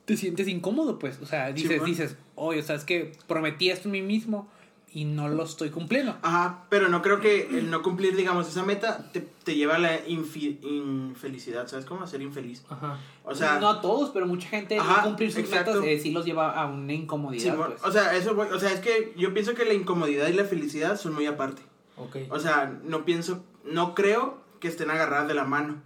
[0.04, 1.20] te sientes incómodo, pues.
[1.22, 4.48] O sea, dices, dices, oye, o sea, es que prometí esto a mí mismo
[4.94, 6.16] y no lo estoy cumpliendo.
[6.22, 9.78] Ajá, pero no creo que el no cumplir, digamos, esa meta te, te lleva a
[9.78, 12.04] la infi- infelicidad, ¿sabes cómo?
[12.04, 12.64] A ser infeliz.
[12.70, 12.98] Ajá.
[13.24, 15.72] O sea, no a todos, pero mucha gente Ajá, no cumplir sus exacto.
[15.74, 17.84] metas eh, sí los lleva a una incomodidad, Simón, pues.
[17.84, 20.96] o sea, eso, o sea, es que yo pienso que la incomodidad y la felicidad
[20.98, 21.62] son muy aparte.
[21.96, 22.16] Ok.
[22.30, 25.82] O sea, no pienso, no creo que estén agarradas de la mano.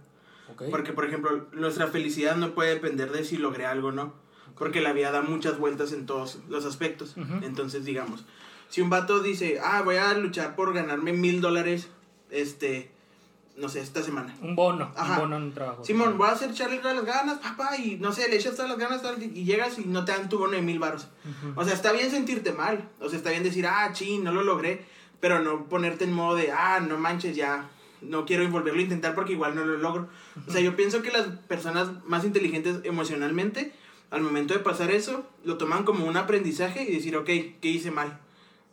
[0.51, 0.63] ok.
[0.69, 4.13] Porque, por ejemplo, nuestra felicidad no puede depender de si logré algo o no.
[4.57, 7.15] Porque la vida da muchas vueltas en todos los aspectos.
[7.43, 8.25] Entonces, digamos,
[8.69, 11.87] si un vato dice, ah, voy a luchar por ganarme mil dólares,
[12.29, 12.91] este,
[13.57, 14.35] no sé, esta semana.
[14.41, 15.13] Un bono, Ajá.
[15.15, 15.83] un bono en un trabajo.
[15.83, 18.69] Simón, voy a hacer echarle todas las ganas, papá, y no sé, le echas todas
[18.69, 21.07] las ganas y llegas y no te dan tu bono de mil baros.
[21.55, 22.87] O sea, está bien sentirte mal.
[22.99, 24.85] O sea, está bien decir, ah, ching, no lo logré.
[25.19, 27.69] Pero no ponerte en modo de, ah, no manches, ya.
[28.01, 30.07] No quiero volverlo a intentar porque igual no lo logro.
[30.47, 33.73] O sea, yo pienso que las personas más inteligentes emocionalmente,
[34.11, 37.91] al momento de pasar eso, lo toman como un aprendizaje y decir, ok, ¿qué hice
[37.91, 38.19] mal?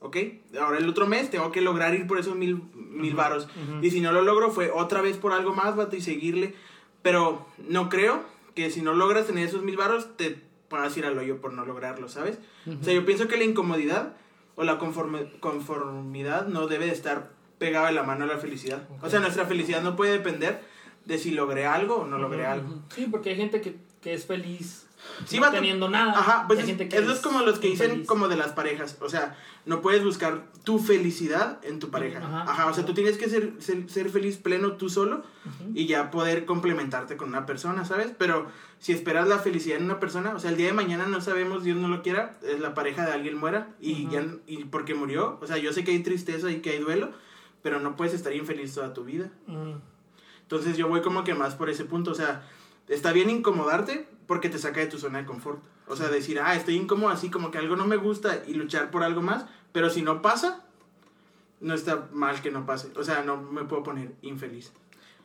[0.07, 0.17] ¿Ok?
[0.61, 3.45] Ahora el otro mes tengo que lograr ir por esos mil, mil varos.
[3.45, 3.85] ujú.
[3.85, 6.55] Y si no lo logro, fue otra vez por algo más, vato, y seguirle.
[7.03, 8.23] Pero no creo
[8.55, 10.39] que si no logras tener esos mil varos, te
[10.69, 12.39] puedas ir al hoyo por no lograrlo, ¿sabes?
[12.67, 14.17] O sea, yo pienso que la incomodidad
[14.57, 18.89] o la conforme- conformidad no debe de estar pegada de la mano a la felicidad.
[19.03, 20.61] O sea, nuestra felicidad no puede depender
[21.05, 22.83] de si logré algo o no logré algo.
[22.95, 24.86] Sí, porque hay gente que, que es feliz
[25.25, 25.55] Sí, no vato.
[25.55, 26.13] teniendo nada.
[26.13, 28.97] Ajá, pues es, gente que eso es como los que dicen como de las parejas.
[29.01, 32.19] O sea, no puedes buscar tu felicidad en tu pareja.
[32.19, 32.43] Ajá.
[32.43, 35.25] Ajá, o sea, tú tienes que ser, ser, ser feliz pleno tú solo
[35.75, 38.13] y ya poder complementarte con una persona, ¿sabes?
[38.19, 38.47] Pero
[38.79, 41.65] si esperas la felicidad en una persona, o sea, el día de mañana no sabemos,
[41.65, 45.39] Dios no lo quiera, eh, la pareja de alguien muera y ya y porque murió,
[45.41, 47.11] o sea, yo sé que hay tristeza y que hay duelo,
[47.63, 49.31] pero no puedes estar infeliz toda tu vida.
[49.47, 49.75] Mm.
[50.43, 52.43] Entonces yo voy como que más por ese punto, o sea,
[52.89, 55.61] está bien incomodarte porque te saca de tu zona de confort.
[55.89, 58.91] O sea, decir, ah, estoy incómodo así, como que algo no me gusta y luchar
[58.91, 60.65] por algo más, pero si no pasa,
[61.61, 62.89] no está mal que no pase.
[62.97, 64.73] O sea, no me puedo poner infeliz.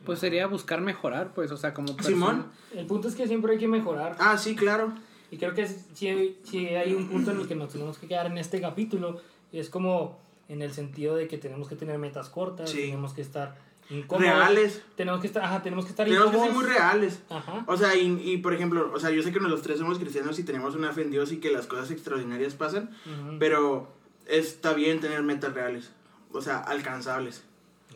[0.04, 2.14] Pues sería buscar mejorar, pues, o sea, como persona.
[2.16, 2.46] Simón.
[2.74, 4.16] El punto es que siempre hay que mejorar.
[4.18, 4.92] Ah, sí, claro.
[5.30, 8.26] Y creo que si, si hay un punto en el que nos tenemos que quedar
[8.26, 9.20] en este capítulo.
[9.52, 12.78] Es como en el sentido de que tenemos que tener metas cortas, Sí.
[12.82, 13.54] tenemos que estar
[13.92, 14.20] incómodos.
[14.32, 14.82] Reales.
[14.96, 16.64] Tenemos que estar, ajá, tenemos que estar Tenemos que ser incómodos.
[16.68, 17.22] muy reales.
[17.30, 17.64] Ajá.
[17.66, 20.38] O sea, y, y, por ejemplo, o sea, yo sé que los tres somos cristianos
[20.38, 23.36] y tenemos una fe en Dios y que las cosas extraordinarias pasan, Ujú.
[23.38, 23.88] pero
[24.26, 25.90] está bien tener metas reales.
[26.32, 27.44] O sea, alcanzables.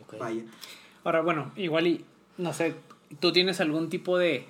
[0.01, 0.15] Ok.
[0.19, 0.43] Vaya.
[1.03, 2.05] Ahora, bueno, igual y,
[2.37, 2.75] no sé,
[3.19, 4.47] tú tienes algún tipo de...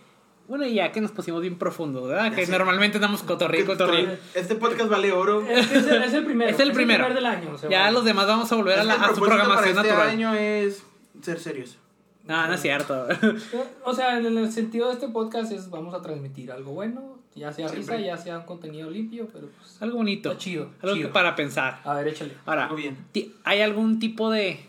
[0.48, 2.30] Bueno, ya que nos pusimos bien profundo, ¿verdad?
[2.30, 2.52] Ya Que sé.
[2.54, 4.18] normalmente damos cotorreo, cotorreo.
[4.34, 5.46] Este podcast vale oro.
[5.46, 6.50] Es, que es el, es el primero.
[6.52, 7.04] Es el primero.
[7.06, 7.52] primer del año.
[7.54, 7.94] o sea, Ya bueno.
[7.96, 10.08] los demás vamos a volver a, Es la, el a su programación para este natural.
[10.10, 10.84] año es
[11.32, 11.78] ser serios.
[12.26, 13.08] No, no es cierto.
[13.10, 13.18] Eh,
[13.86, 17.54] O sea, en el sentido de este podcast es vamos a transmitir algo bueno, ya
[17.54, 20.32] sea risa, ya sea un contenido limpio, pero pues Algo bonito.
[20.32, 20.70] está chido.
[20.82, 21.14] Algo chido.
[21.14, 21.80] para pensar.
[21.86, 22.34] A ver, échale.
[22.46, 22.98] Ahora, bien.
[23.46, 24.60] ¿hay algún tipo de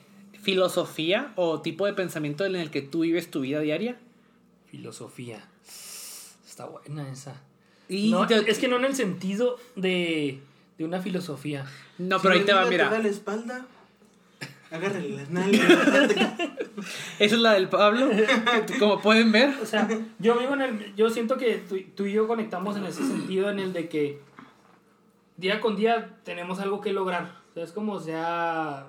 [0.41, 3.99] filosofía o tipo de pensamiento en el que tú vives tu vida diaria?
[4.71, 5.45] Filosofía.
[6.47, 7.41] Está buena esa.
[7.89, 10.41] Y No, te- es que no en el sentido de,
[10.77, 11.65] de una filosofía.
[11.99, 12.89] No, Si pero ahí te va, mira.
[12.91, 13.67] da la espalda,
[14.71, 15.71] agárrale las nalgas.
[17.19, 18.09] Esa es la del Pablo.
[18.79, 19.55] Como pueden ver.
[19.63, 19.89] O sea,
[20.19, 20.95] yo vivo en el.
[20.95, 24.21] Yo siento que tú, tú y yo conectamos en ese sentido, en el de que
[25.37, 27.37] día con día tenemos algo que lograr.
[27.51, 28.87] O sea, es como sea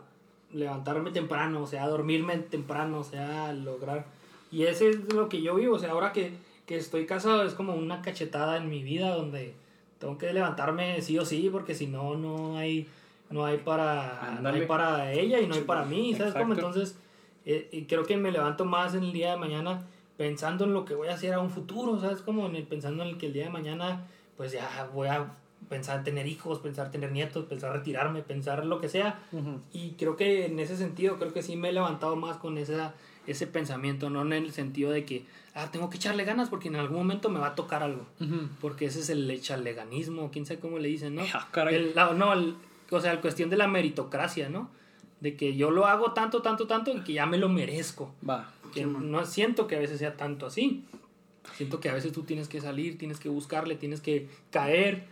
[0.51, 4.05] levantarme temprano, o sea, dormirme temprano, o sea, lograr.
[4.51, 5.75] Y ese es lo que yo vivo.
[5.75, 6.34] O sea, ahora que,
[6.65, 9.53] que estoy casado es como una cachetada en mi vida donde
[9.99, 12.88] tengo que levantarme sí o sí, porque si no, no hay.
[13.30, 16.53] No hay para, no hay para ella y no hay para mí, ¿sabes cómo?
[16.53, 16.67] Exacto.
[16.67, 16.97] Entonces,
[17.45, 19.86] eh, y creo que me levanto más en el día de mañana
[20.17, 22.21] pensando en lo que voy a hacer a un futuro, ¿sabes?
[22.21, 25.32] Como en el, pensando en el que el día de mañana, pues ya voy a
[25.69, 29.19] pensar en tener hijos, pensar tener nietos, pensar retirarme, pensar lo que sea.
[29.71, 32.93] Y creo que en ese sentido, creo que sí me he levantado más con esa,
[33.27, 36.75] ese pensamiento, no en el sentido de que, ah, tengo que echarle ganas porque en
[36.77, 38.05] algún momento me va a tocar algo.
[38.19, 38.49] Ujú.
[38.59, 41.21] Porque ese es el echarleganismo, quién sabe cómo le dicen, ¿no?
[41.34, 41.47] Ah.
[41.69, 42.55] El- la- no, el-
[42.91, 44.69] o sea, la cuestión de la meritocracia, ¿no?
[45.19, 48.13] De que yo lo hago tanto, tanto, tanto y que ya me lo merezco.
[48.27, 48.51] Va.
[48.73, 50.85] Que Sí, no siento que a veces sea tanto así.
[51.55, 55.03] Siento que a veces tú tienes que salir, tienes que buscarle, tienes que caer.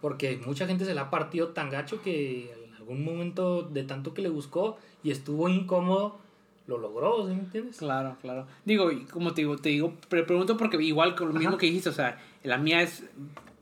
[0.00, 4.14] Porque mucha gente se la ha partido tan gacho que en algún momento de tanto
[4.14, 6.18] que le buscó y estuvo incómodo,
[6.66, 7.76] lo logró, ¿sí me entiendes?
[7.78, 8.46] Claro, claro.
[8.64, 11.58] Digo, como te digo, te digo, pre- pregunto porque igual con lo mismo Ajá.
[11.58, 13.04] que dijiste, o sea, la mía es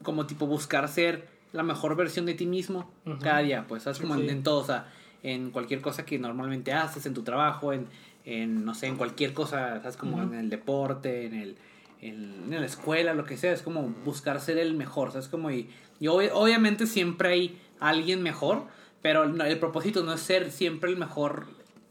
[0.02, 1.26] como tipo buscar ser
[1.58, 3.18] la mejor versión de ti mismo Ujú.
[3.18, 3.98] cada día, pues, ¿sabes?
[3.98, 4.28] Como en, Sí.
[4.28, 4.86] en todo, o sea,
[5.22, 7.86] en cualquier cosa que normalmente haces, en tu trabajo, en,
[8.24, 9.96] en no sé, en cualquier cosa, ¿sabes?
[9.96, 11.56] Como en el deporte, en el
[12.00, 15.26] en, en la escuela, lo que sea, es como buscar ser el mejor, ¿sabes?
[15.26, 18.66] Como y, y ob- obviamente siempre hay alguien mejor,
[19.02, 21.46] pero el propósito no es ser siempre el mejor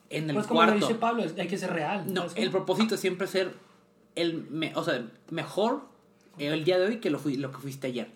[0.09, 0.88] en el Pues como lo cuarto.
[0.88, 2.05] dice Pablo, hay que ser real.
[2.13, 3.53] No, ¿sabes el propósito es siempre ser
[4.15, 5.82] el me- o sea, mejor
[6.38, 8.07] el día de hoy que lo, fui, lo que fuiste ayer.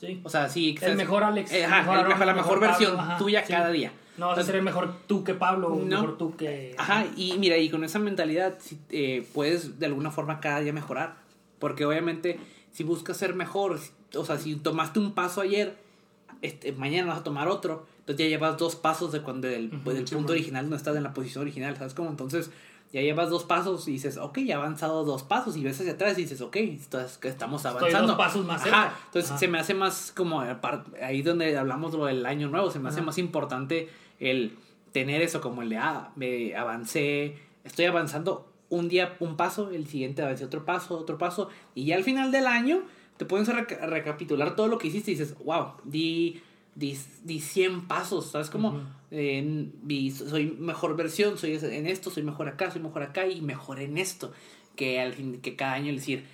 [0.00, 0.20] Sí.
[0.24, 0.76] O sea, sí.
[0.80, 2.96] El mejor Alex, Eh, el ajá, mejor el Aaron, mejor- la el mejor, mejor versión
[2.96, 3.52] Pablo, ajá, tuya sí.
[3.52, 3.92] cada día.
[4.16, 5.76] No vas a ser el mejor tú que Pablo, No.
[5.84, 6.74] mejor tú que...
[6.76, 8.58] Ajá, y mira, y con esa mentalidad
[8.90, 11.16] eh, puedes de alguna forma cada día mejorar.
[11.60, 12.38] Porque obviamente,
[12.72, 13.78] si buscas ser mejor,
[14.14, 15.76] o sea, si tomaste un paso ayer,
[16.42, 19.48] este, mañana vas a tomar otro, entonces ya llevas dos pasos de cuando
[19.84, 22.08] pues, del sí, punto original no estás en la posición original, ¿sabes cómo?
[22.10, 22.50] Entonces,
[22.92, 25.92] ya llevas dos pasos y dices, ok, ya he avanzado dos pasos, y ves hacia
[25.92, 28.08] atrás y dices, ok, entonces que estamos Estoy avanzando.
[28.08, 28.96] dos pasos más Ajá, cerca.
[29.06, 29.38] entonces Ajá.
[29.40, 30.42] se me hace más como
[31.02, 33.88] ahí donde hablamos lo del año nuevo, se me hace más importante
[34.20, 34.56] el
[34.92, 39.86] tener eso como el de, ah, me avancé, estoy avanzando un día un paso, el
[39.86, 42.82] siguiente avancé otro paso, otro paso, y ya al final del año
[43.18, 46.40] te puedes reca- recapitular todo lo que hiciste y dices, wow, di,
[46.74, 48.48] di, di 100 pasos, ¿sabes?
[48.48, 48.80] Como.
[49.10, 49.70] Eh,
[50.14, 53.98] soy mejor versión, soy en esto, soy mejor acá, soy mejor acá y mejor en
[53.98, 54.32] esto,
[54.76, 56.24] que al fin, que cada año decir,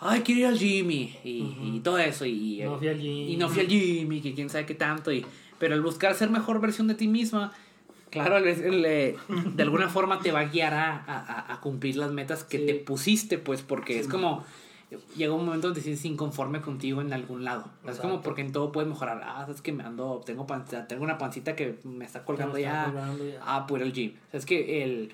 [0.00, 3.28] ay, quiero ir al Jimmy y, todo eso y, No fui al gym.
[3.30, 5.24] y no fui al Jimmy, que quién sabe qué tanto, y,
[5.58, 7.52] pero el buscar ser mejor versión de ti misma,
[8.10, 8.82] claro, el- el,
[9.56, 12.66] de alguna forma te va a guiar a, a- a cumplir las metas que Sí.
[12.66, 14.44] te pusiste, pues, porque Sí, es como,
[15.16, 18.52] llega un momento donde te sientes inconforme contigo en algún lado, es como porque en
[18.52, 22.04] todo puedes mejorar, ah, es que me ando, tengo, pancita, tengo una pancita que me
[22.04, 23.40] está colgando Me está ya, colgando ya.
[23.42, 25.12] ah, por el gym, o sea, es que el,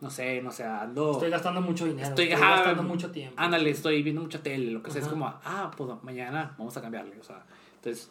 [0.00, 1.12] no sé, no sé, ando...
[1.12, 2.08] Estoy gastando mucho dinero.
[2.08, 3.34] Estoy, gastando mucho tiempo.
[3.38, 5.02] Ándale, estoy viendo mucha tele, lo que sea.
[5.02, 7.18] Es como, ah, pues mañana vamos a cambiarle.
[7.20, 7.44] O sea,
[7.76, 8.10] entonces,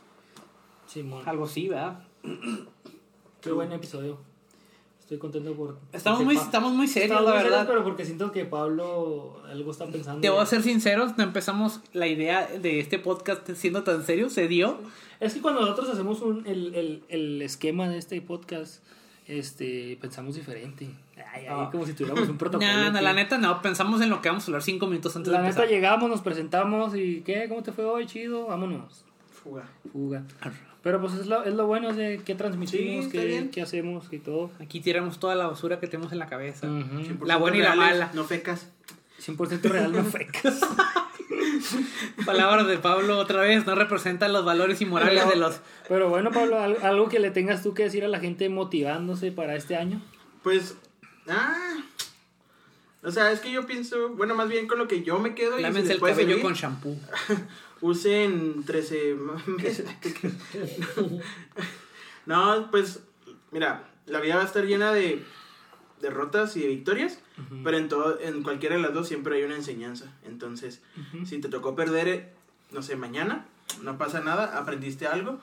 [1.25, 2.03] algo así, ¿verdad?
[3.41, 4.19] Qué buen episodio.
[5.09, 5.79] Estoy contento por.
[5.91, 7.67] Estamos muy, estamos muy serios, Estamos la muy serios, verdad.
[7.73, 10.21] pero porque siento que Pablo algo está pensando.
[10.21, 14.77] Debo ser sinceros, no empezamos la idea de este podcast siendo tan serio, se dio.
[15.19, 18.83] Es que cuando nosotros hacemos un, el, el, el esquema de este podcast,
[19.25, 20.85] este, pensamos diferente.
[21.17, 21.69] Ay, ay, Ah.
[21.71, 22.71] como si tuviéramos un protocolo.
[22.71, 25.31] No, no, la neta no, pensamos en lo que vamos a hablar cinco minutos antes
[25.33, 25.75] La de neta empezar.
[25.75, 27.47] llegamos, nos presentamos y ¿qué?
[27.49, 28.05] ¿Cómo te fue hoy?
[28.05, 29.05] Chido, vámonos.
[29.43, 29.67] Fuga.
[29.91, 30.23] Fuga.
[30.81, 34.05] Pero pues es lo, es lo bueno, es de qué transmitimos, Sí, qué, qué hacemos
[34.11, 34.49] y todo.
[34.61, 36.67] Aquí tiramos toda la basura que tenemos en la cabeza.
[36.67, 36.99] Ujú.
[37.01, 38.11] 100% La buena y la mala.
[38.13, 38.69] No fecas.
[39.21, 40.61] 100% real, no fecas.
[42.25, 45.59] Palabras de Pablo otra vez, no representan los valores y morales de los...
[45.87, 49.31] Pero bueno, Pablo, al- algo que le tengas tú que decir a la gente motivándose
[49.31, 50.01] para este año.
[50.43, 50.75] Pues.
[51.27, 51.77] Ah.
[53.03, 54.09] O sea, es que yo pienso.
[54.15, 55.57] Bueno, más bien con lo que yo me quedo.
[55.59, 56.95] y si el cabello servir, con shampoo.
[57.81, 59.15] Usen 13
[59.47, 59.85] meses.
[62.25, 63.01] no, pues.
[63.51, 65.23] Mira, la vida va a estar llena de
[66.01, 67.19] derrotas y de victorias.
[67.63, 70.11] Pero en todo, en cualquiera de las dos siempre hay una enseñanza.
[70.25, 70.81] Entonces,
[71.25, 72.29] si te tocó perder, eh,
[72.71, 73.45] no sé, mañana,
[73.81, 75.39] no pasa nada, aprendiste algo.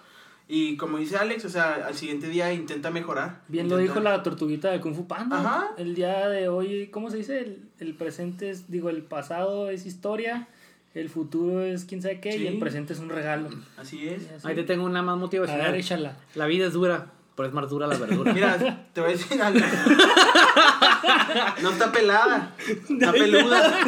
[0.49, 3.43] Y como dice Alex, o sea, al siguiente día intenta mejorar.
[3.49, 5.41] Bien lo dijo la tortuguita de Kung Fu Panda.
[5.41, 5.71] Ajá.
[5.77, 7.41] El día de hoy, ¿cómo se dice?
[7.41, 10.49] El, el presente es, digo, el pasado es historia,
[11.01, 13.49] el futuro es quién sabe qué y el presente es un regalo.
[13.77, 14.31] Así es.
[14.31, 14.49] Así.
[14.49, 15.73] Ahí te tengo una más A motivacional.
[15.73, 16.17] ver, échala.
[16.35, 18.33] La vida es dura, pero es más dura la verdura.
[18.35, 19.61] Mira, te voy a decir algo.
[21.63, 22.55] No está pelada,
[22.89, 23.79] está peluda.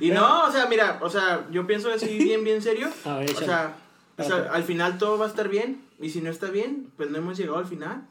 [0.00, 2.88] Y no, o sea, mira, o sea, yo pienso así bien, bien serio.
[3.04, 3.74] A ver, O sea,
[4.16, 5.82] o sea, al final todo va a estar bien.
[6.00, 8.02] Y si no está bien, pues no hemos llegado al final.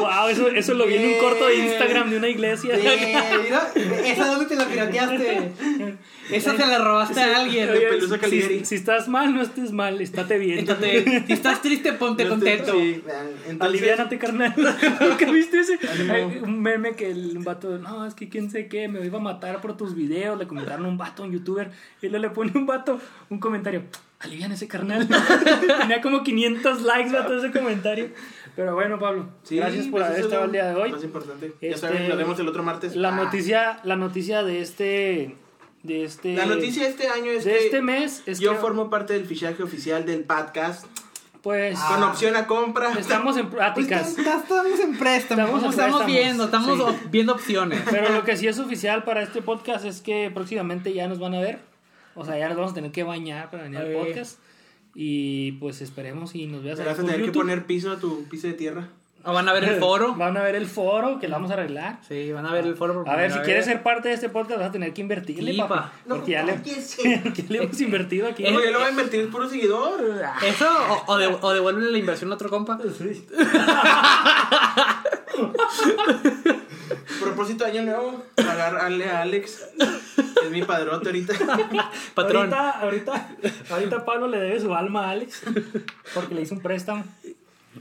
[0.00, 2.74] Wow, eso, eso lo vi en un corto de Instagram de una iglesia.
[2.74, 5.52] ¿Esa dónde te la pirateaste?
[6.30, 7.68] Esa te la robaste a alguien.
[8.64, 10.60] Si, estás mal, no estés mal, estate bien.
[10.60, 12.72] Entonces, si estás triste, ponte No contento.
[12.72, 14.54] sí, vean, entonces- Aliviánate, carnal.
[15.00, 15.78] ¿Nunca viste ese?
[16.10, 19.18] Hay un meme que el un vato, no, es que quién sé qué, me iba
[19.18, 20.38] a matar por tus videos.
[20.38, 21.70] Le comentaron a un vato, un youtuber,
[22.00, 22.98] y luego le pone un vato
[23.30, 23.82] un comentario.
[24.22, 25.08] Alivian ese carnal.
[25.80, 28.10] Tenía como 500 likes, vato, ese comentario.
[28.54, 30.92] Pero bueno, Pablo, Sí, gracias por pues haber estado el día de hoy.
[30.92, 31.52] Más importante.
[31.60, 32.94] Ya Este, saben, nos vemos el otro martes.
[32.96, 33.16] La Ah.
[33.16, 35.36] noticia, la noticia de este,
[35.82, 38.58] de este, La noticia de este año es de que este mes es yo que,
[38.58, 40.86] formo parte del fichaje oficial del podcast
[41.42, 42.92] pues, con opción a compra.
[42.92, 44.16] estamos en Pues, pláticas.
[44.16, 45.42] está- estamos en préstamo.
[45.42, 46.96] Estamos en Estamos, préstamos, viendo, estamos sí.
[47.10, 47.80] viendo opciones.
[47.90, 51.34] Pero lo que sí es oficial para este podcast es que próximamente ya nos van
[51.34, 51.71] a ver.
[52.14, 54.38] O sea, ya nos vamos a tener que bañar para venir al podcast.
[54.94, 57.96] Y pues esperemos y nos veas Te ahí vas a tener que poner piso a
[57.98, 58.88] tu piso de tierra.
[59.24, 60.14] O van a ver el foro.
[60.16, 62.00] Van a ver el foro que lo vamos a arreglar.
[62.08, 63.04] Sí, van a ver el foro.
[63.06, 65.58] A ver, si quieres ser parte de este podcast vas a tener que invertirle, Sí,
[65.58, 65.92] papá.
[66.08, 66.14] pa.
[66.16, 68.44] Porque ya le, porque le hemos invertido aquí.
[68.44, 70.00] Oye, lo voy a invertir puro seguidor.
[70.44, 70.68] ¿Eso?
[71.06, 72.78] O, o, de- o devuelven la inversión a otro compa?
[77.20, 79.62] Propósito de año nuevo, pagarle a Alex,
[80.44, 81.34] es mi padrote ahorita.
[82.14, 82.52] Patrón.
[82.52, 83.28] Ahorita, ahorita,
[83.70, 85.42] ahorita Pablo le debe su alma a Alex
[86.14, 87.04] porque le hizo un préstamo.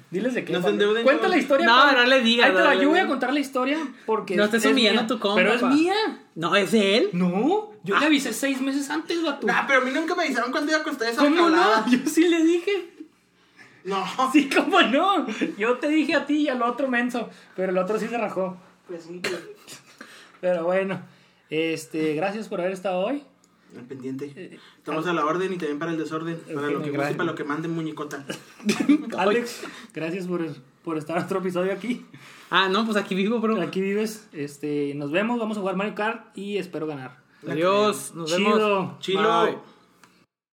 [0.10, 0.54] Diles de qué.
[0.54, 0.74] No se Pablo.
[0.74, 1.66] endeuden, Cuenta la historia.
[1.66, 2.02] No, Pablo.
[2.02, 4.36] no le digas, Ahí te no le yo voy a contar la historia porque.
[4.38, 5.06] No estés es humillando mía.
[5.06, 5.96] a tu compa, Pero es mía.
[6.36, 7.10] No, ¿es de él?
[7.14, 9.48] No, yo le avisé seis meses antes, vato.
[9.48, 11.90] Nah, pero a mí nunca me avisaron cuándo iba a costar esa ¿Cómo no?
[11.90, 12.90] Yo sí le dije.
[13.84, 14.06] No.
[14.32, 15.26] Sí, ¿cómo no?
[15.58, 18.56] Yo te dije a ti y al otro menso, pero el otro sí se rajó.
[19.00, 19.22] Sí,
[20.42, 21.02] Pero bueno,
[21.50, 23.24] este, gracias por haber estado hoy.
[23.78, 24.60] al pendiente.
[24.78, 26.38] Estamos a la orden y también para el desorden.
[26.38, 27.16] Para lo que guste gracias.
[27.16, 28.26] y para lo que manden muñecota.
[29.18, 29.64] Alex,
[29.94, 30.46] gracias por,
[30.84, 32.06] por estar en otro episodio aquí.
[32.50, 33.62] Ah, no, pues aquí vivo, bro.
[33.62, 34.28] Aquí vives.
[34.34, 37.22] Este, nos vemos, vamos a jugar Mario Kart y espero ganar.
[37.48, 38.54] Adiós, nos vemos.
[38.54, 38.98] Chido.
[39.00, 39.44] Chilo.
[39.46, 39.71] Bye.